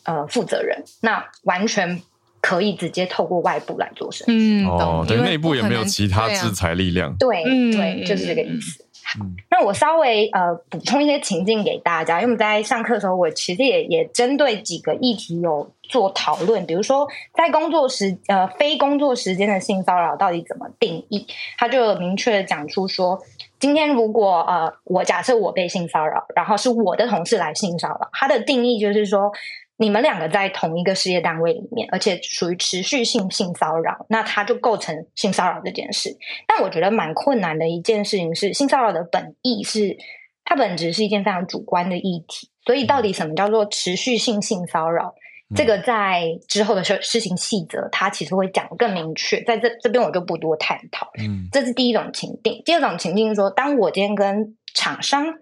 [0.03, 2.01] 呃负责人，那完全
[2.41, 4.31] 可以直接透过外部来做申诉。
[4.31, 7.15] 嗯，哦，对，内部也没有其他制裁力量。
[7.17, 8.83] 对、啊、对，对，就是这个意思。
[9.09, 21.25] 好，那我稍微呃补充一些情境给大家，因为我们在上课的时候，我其实也也针对几个议题有做讨论，比如说在工作时呃非工作时间的性骚扰到底怎么定义？
[21.57, 23.17] 他就明确的讲出说，
[23.57, 29.31] 今天如果呃我假设我被性骚扰，然后是我的同事来性骚扰，他的定义就是说。
[29.79, 36.17] 你们两个在同一个事业单位里面，而且属于持续性性骚扰，那它就构成性骚扰这件事。
[36.47, 39.95] 但我觉得蛮困难的一件事情是，性骚扰的本意是
[40.43, 42.49] 它本质是一件非常主观的议题。
[42.65, 45.13] 所以，到底什么叫做持续性性骚扰？
[45.49, 49.43] 嗯、这个在之后的事事情细则，它其实会讲得更明确。
[49.43, 51.07] 在这这边我就不多探讨。
[51.19, 52.61] 嗯，这是第一种情境。
[52.65, 55.35] 第二种情境是说，当我今天跟厂商。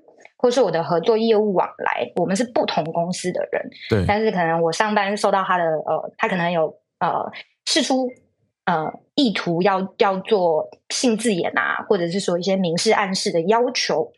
[0.45, 4.05] 或是我的合作业务往来，我们是不同公司的人，对。
[4.07, 6.67] 但是可能我上班收到他的呃，他可能有
[6.99, 7.31] 呃
[7.65, 8.07] 试出
[8.65, 14.11] 呃意图要要做性字眼啊，或者是说一些明示暗示的要求，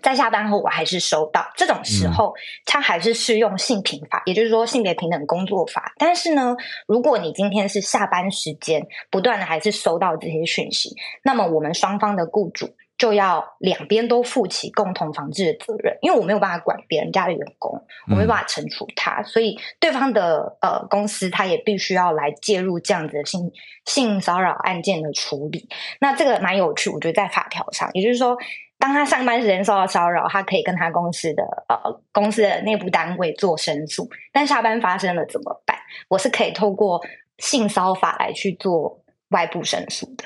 [0.00, 2.32] 在下班后我还是收到这种时候，
[2.64, 5.92] 他还是适用性平法，也就是说性别平等工作法。
[5.98, 6.56] 但是呢，
[6.86, 12.74] 如果你今天是下班时间不断的还是收到这些讯息，那么我们双方的雇主。
[13.00, 17.72] 就要两边都负起共同防治的责任，因为我没有办法管别人家的员工，
[18.10, 23.50] 我没有办法惩处他，所以对方的呃公司他也必须要来介入这样子的性
[23.86, 25.66] 性骚扰案件的处理。
[25.98, 28.36] 那这个蛮有趣，我觉得在法条上，也就是说，
[28.78, 35.74] 当他上班时间受到骚扰，他可以跟他公司的呃公司的内部单位做申诉，但下班发生了怎么办？
[36.08, 37.00] 我是可以透过
[37.38, 40.24] 性骚法来去做外部申诉的。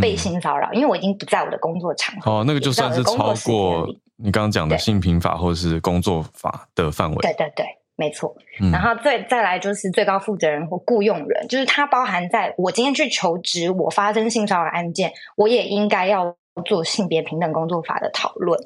[0.00, 2.30] 被性骚扰，因为我已经不在我的工作场合。
[2.30, 7.16] 哦，那个就算是超过你刚刚讲的性平法或者是工作法的范围。
[7.20, 7.66] 对对对，
[7.96, 8.36] 没错。
[8.60, 18.58] 嗯、然后再再来就是最高负责人或雇佣人，就是它包含在我今天去求职，我发生性骚扰案件，我也应该要做性别平等工作法的讨论。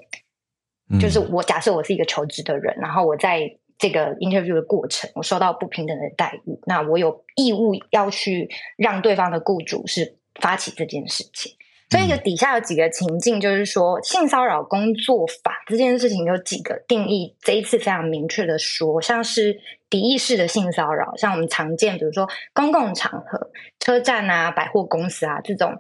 [0.91, 3.41] 嗯、就是我假设我是一个求职的人，然后我在
[3.79, 10.19] 这个 interview 的过程，我受到不平等的待遇，那我有义务要去让对方的雇主是。
[10.41, 11.53] 发起这件事情，
[11.91, 19.57] 所以就底下有几个情境，就是说性骚扰工作法这件事情有几个定义，这一次非常明确的说，像是
[19.89, 25.75] 敌意式的性骚扰，像我们常见，比如说公共场合、车站啊、百货公司啊这种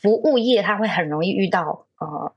[0.00, 2.34] 服务业，它会很容易遇到呃，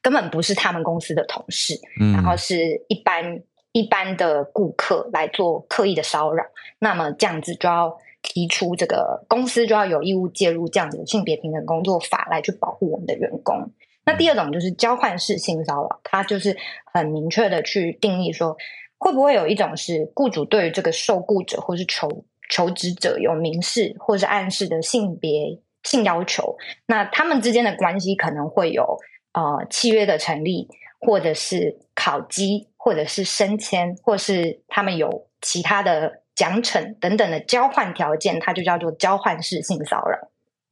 [0.00, 3.42] 根本不是他们公司的同事，嗯、然后是一般
[3.72, 6.44] 一般的顾客来做刻意的骚扰，
[6.78, 7.98] 那么这样子就要。
[8.32, 13.70] 提出这个公司就要有义务介入这样子的性别平等工作法来去保护我们的员工。
[14.06, 16.56] 那第二种就是交换式性骚扰，它就是
[16.94, 18.56] 很明确的去定义说，
[18.96, 26.56] 会不会有一种是雇主对于这个受雇者或是求求职者有明示或是暗示的性别性要求，
[26.86, 28.96] 那他们之间的关系可能会有
[29.34, 30.70] 呃契约的成立，
[31.00, 36.21] 或者是考绩，或者是升迁，或是他们有其他的。
[36.34, 40.18] 奖惩等等的交换条件，它就叫做交换式性骚扰。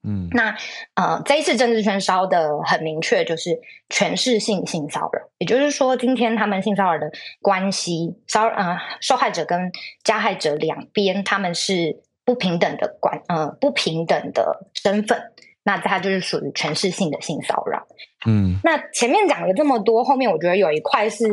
[0.02, 0.56] 嗯，那
[0.94, 5.28] 呃，这一次政治圈烧的很明确，就是权势性性骚扰。
[5.36, 7.10] 也就是说，今天他们性骚扰的
[7.42, 9.70] 关系，骚呃受害者跟
[10.02, 15.20] 加害者两边他们是不平等的关呃不平等的身份，
[15.64, 17.86] 那它就是属于权势性的性骚扰。
[18.26, 21.26] 嗯，那前面讲了这么多，后面我觉得有一块是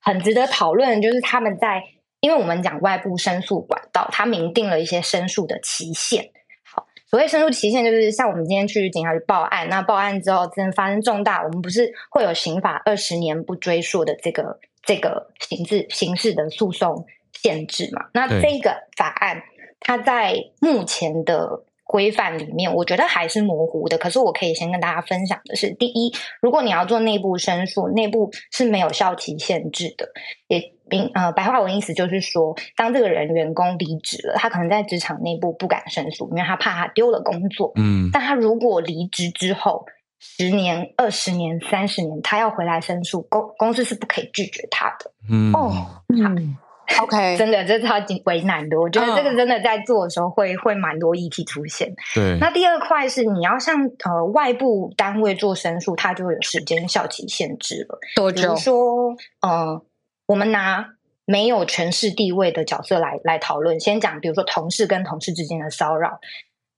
[0.00, 1.82] 很值得讨论，就是他们在。
[2.22, 6.30] 因为我们讲外部申诉管道，它明定了一些申诉的期限。
[6.62, 18.06] 好，所谓申诉期限，就是像我们今天去警察局报案，那报案之后真的发生重大，我们不是会有刑法二十年不追溯的这个这个刑事刑事的诉讼限制嘛？
[18.14, 19.42] 那这个法案，
[19.80, 21.64] 它在目前的。
[21.92, 23.98] 规范里面，我觉得还是模糊的。
[23.98, 30.08] 可是我可以先跟大家分享的是，第一，如果你要做内部申诉，内部是没有效期限制的。
[30.48, 37.72] 也并呃，白话文意思就是说，当这个人员工离职了，他可能在职场内部不敢申诉，因为他怕他丢了工作。
[37.76, 39.84] 嗯，但他如果离职之后
[40.18, 45.12] 十年、二十年、三十年，他要回来申诉，公公司是不可以拒绝他的。
[45.30, 46.56] 嗯，哦，嗯。
[47.00, 48.78] OK， 真的这超级为难的。
[48.78, 51.92] 我觉得这个真的在做的时候会、uh, 会蛮多议题出现。
[52.14, 57.98] 对，那第二块是你要向呃外部单位做申诉，它就会有时间效期限制了。
[58.16, 58.42] 多久？
[58.42, 59.82] 比如说，呃，
[60.26, 63.78] 我们拿没有权势地位的角色来来讨论。
[63.80, 66.18] 先讲，比如说同事跟同事之间的骚扰，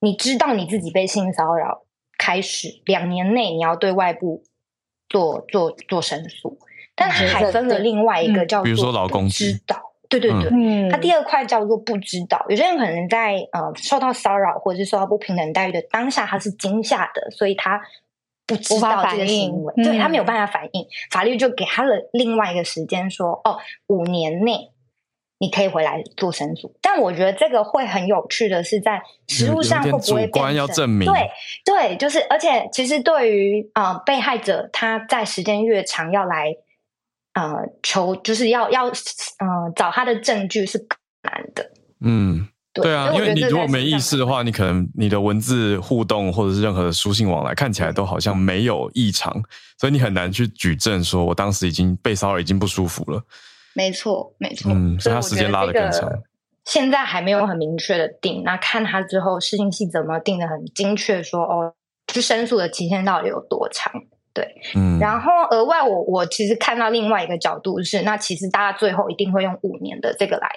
[0.00, 1.84] 你知道你自己被性骚扰，
[2.18, 4.44] 开始两年内你要对外部
[5.09, 6.59] 做做做申诉，
[6.94, 9.93] 但是还分了另外一个叫做、嗯、比如说老公知道。
[10.21, 12.45] 对对对，嗯，它第二块叫做不知道。
[12.49, 17.81] 有些人可能在呃受到骚扰或者是受到不平等待遇的当下，他是惊吓的，所以他
[18.47, 20.87] 不知道这个行为，对，他没有办法反应。
[21.11, 23.59] 法律就给他了另外一个时间，说哦，
[23.89, 24.71] 五年内
[25.39, 26.75] 你可以回来做申诉。
[26.81, 31.11] 但我觉得这个会很有趣的是，在实务上会不会变成要证明？
[31.11, 31.31] 对
[31.65, 36.57] 对，就是而且其实对于呃被害者，他在时间越长要来。
[37.35, 40.78] 呃，求就是要要呃找他的证据是
[41.22, 41.70] 难的。
[42.01, 49.32] 嗯，对，对啊，因为你如果没意识的话，你可能你的文字互动或者是任何的书信往来看起来都好像没有异常，
[49.78, 53.22] 所以你很难去举证说我当时已经被骚扰已经不舒服了。
[53.74, 54.70] 没错，没错。
[54.72, 56.09] 嗯，所以他时间拉得更长。
[56.64, 61.74] 现在还没有很明确的定，那看他之后事情细则怎么定的很精确说，说哦，
[62.07, 63.93] 去申诉的期限到底有多长？
[64.35, 70.51] 对，嗯，然后额外我我其实看到另外一个角度是，那其实大家最后一定会用五年的这个来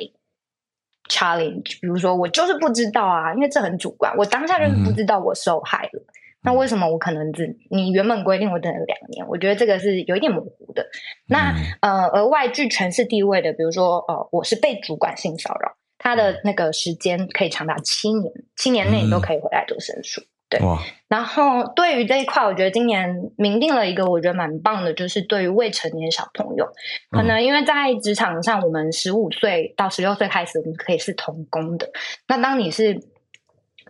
[1.08, 9.28] challenge，比如说我就是不知道啊，因为这很主观，我当下就是不知道我受害了，嗯、那为什么我可能只你原本规定我等了两年？
[9.28, 10.84] 我觉得这个是有一点模糊的。
[11.28, 11.52] 那、
[11.82, 20.24] 嗯、呃，额外据权势地位的，比如说呃，我是被主管性骚扰，他的那个时间可以长达七年，七年内你都可以回来做申诉。
[20.50, 20.62] 对，
[21.10, 26.66] 然后对于这一块，我觉得今年明定了一个我觉得蛮棒的，就是对于未成年小朋友，
[27.12, 31.90] 可能因为在职场上，我们十五岁到十六岁开始，我们可以是童工的。
[32.30, 32.98] 那当你是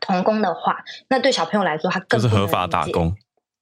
[0.02, 3.16] 童工的话，那对小朋友来说，他更是合法打工。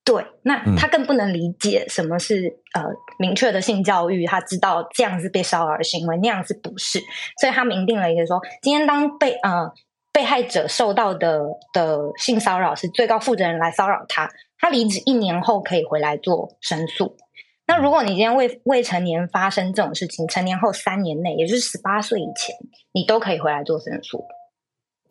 [0.05, 2.89] 对，那他更不能理解什么是、嗯、呃
[3.19, 6.99] 明确的性教育，他知道这样是被骚扰的行为，那样是不是？
[7.41, 9.73] 所以他明定了一个说，今天当被呃。
[10.15, 11.41] 被害者受到的
[11.73, 17.17] 的性骚扰是最高负责人来骚扰他，他离职一年后可以回来做申诉。
[17.67, 22.55] 那如果你今天未未成年发生这种事情，成年后三年内，也就是十八岁以前，
[22.93, 24.23] 你都可以回来做申诉。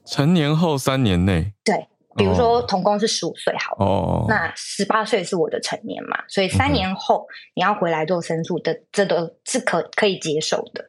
[0.06, 1.86] 成年后三年内，对，
[2.16, 10.86] 比如说童工是十五岁，好，哦，那十八岁是我的成年嘛，所以三年后你要回来做申诉的，这都是可可以接受的。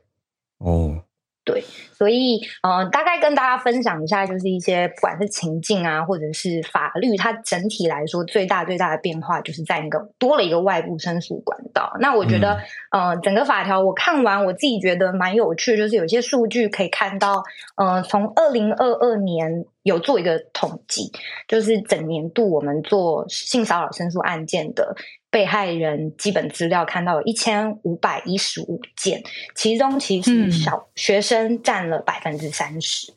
[0.59, 1.01] 哦。
[1.45, 11.95] 对，所以呃，大概跟大家分享一下，就是一些不管是情境啊，或者是法律，它整体来说最大最大的变化，就是在那个多了一个外部申诉管道。
[11.99, 12.57] 那我觉得，
[12.89, 17.43] 嗯、呃，整个法条我看完，我自己觉得蛮有趣，就是有些数据可以看到，
[17.75, 21.11] 呃，从二零二二年有做一个统计，
[21.47, 24.95] 就是整年度我们做性骚扰申诉案件的。
[25.29, 29.21] 被害人基本资料看到有一千五百一十五件，
[29.53, 33.11] 其中其实小学生占了百分之三十。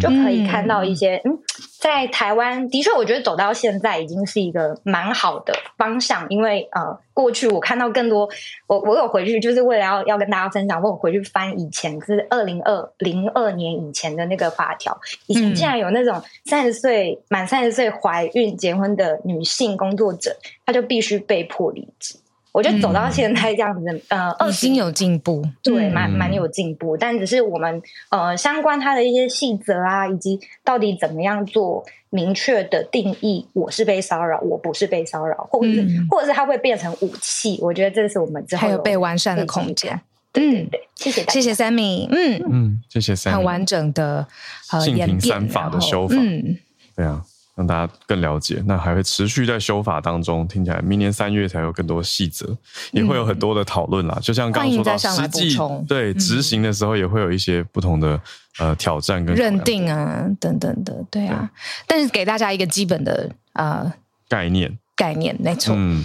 [0.00, 1.38] 就可以看到一些嗯，
[1.78, 6.26] 在台湾的确，我觉得走到现在已经是一个蛮好的方向。
[6.28, 8.28] 因为呃，过去我看到更多，
[8.66, 22.16] 我我有回去，就是为了要要跟大家分享，我有回去翻以前是二零二零二年以前的那个法条，以前竟然有那种三十岁满三十岁怀孕结婚的女性工作者，她就必须被迫离职。
[22.58, 26.96] 我觉得走到现在这样子，嗯、呃，已经有进步，对，蛮蛮有进步。
[26.96, 27.80] 但只是我们
[28.10, 37.60] 呃，相关它的一些细则啊，以及到底怎么样做明确的定义，我是被骚扰，我不是被骚扰，或者是、嗯、或者是它会变成武器。
[37.62, 40.00] 我觉得这是我们之后还有被完善的空间。
[40.32, 42.42] 对对对，谢谢大家，谢谢 Sammy，嗯。
[42.50, 44.26] 嗯，谢谢 Sammy，很完整的
[44.72, 46.58] 呃性平三法的修法，嗯，
[46.96, 47.24] 对啊。
[47.58, 50.46] 让大家更了解，那还会持续在修法当中。
[50.46, 52.56] 听起来明年三月才有更多细则，
[52.92, 54.14] 也会有很多的讨论啦。
[54.16, 58.20] 嗯、就像刚刚说到实际对执行的时候，也会有一些不同的
[58.60, 61.50] 呃挑战跟认定啊等等的，对啊。
[61.52, 63.92] 对，但是给大家一个基本的呃
[64.28, 65.74] 概念，概念没错。
[65.76, 66.04] 嗯。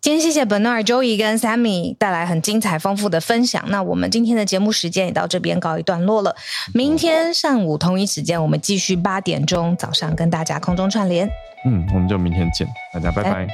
[0.00, 3.64] 今天谢谢 Bernard、Joey 跟 Sammy 带来很精彩丰富的分享。
[3.68, 6.36] 那我们今天的节目时间也到这边告一段落了。
[6.72, 11.28] 明天上午同一时间，我们继续八点钟早上跟大家空中串联。
[11.64, 13.48] 嗯，我们就明天见，大家拜拜。